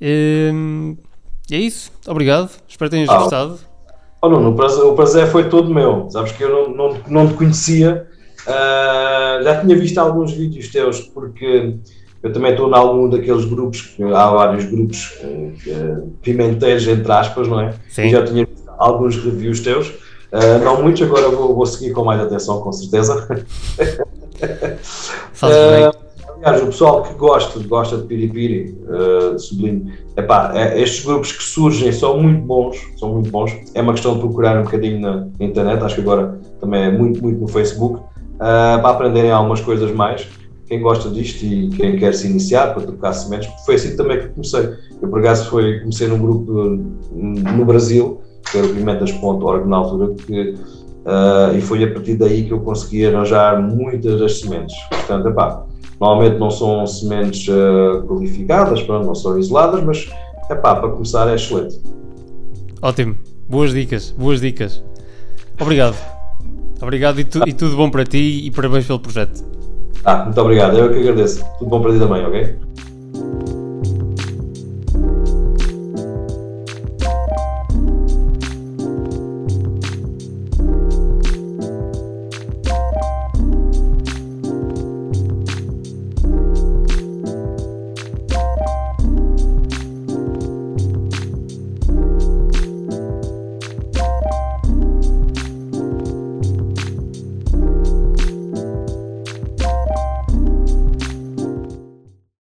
[0.00, 0.96] Uh,
[1.50, 3.58] é isso, obrigado, espero que tenhas ah, gostado.
[4.20, 7.28] Oh, não, o, prazer, o prazer foi todo meu, sabes que eu não, não, não
[7.28, 8.06] te conhecia,
[8.46, 11.74] uh, já tinha visto alguns vídeos teus, porque
[12.22, 17.60] eu também estou em algum daqueles grupos, há vários grupos uh, pimenteiros, entre aspas, não
[17.60, 17.74] é?
[17.88, 18.02] Sim.
[18.02, 18.46] E já tinha
[18.78, 23.26] alguns reviews teus, uh, não muitos, agora vou, vou, seguir com mais atenção, com certeza.
[25.42, 31.32] uh, aliás, o pessoal que gosta, gosta de piripiri, uh, sublinho, epá, é, estes grupos
[31.32, 35.00] que surgem são muito bons, são muito bons, é uma questão de procurar um bocadinho
[35.00, 38.00] na internet, acho que agora também é muito, muito no Facebook,
[38.38, 40.26] uh, para aprenderem algumas coisas mais
[40.68, 44.28] quem gosta disto e quem quer se iniciar para trocar sementes, foi assim também que
[44.28, 44.68] comecei.
[45.00, 48.20] Eu, por acaso, foi, comecei num grupo no Brasil,
[48.50, 52.60] que era o Pimentas.org na altura, que, uh, e foi a partir daí que eu
[52.60, 54.76] consegui arranjar muitas das sementes.
[54.90, 55.64] Portanto, epá,
[55.98, 60.10] normalmente não são sementes uh, qualificadas, pronto, não são isoladas, mas
[60.50, 61.80] epá, para começar é excelente.
[62.82, 63.16] Ótimo,
[63.48, 64.84] boas dicas, boas dicas.
[65.58, 66.17] Obrigado.
[66.80, 69.44] Obrigado e, tu, e tudo bom para ti e parabéns pelo projeto.
[70.04, 71.44] Ah, muito obrigado, eu que agradeço.
[71.58, 72.56] Tudo bom para ti também, ok?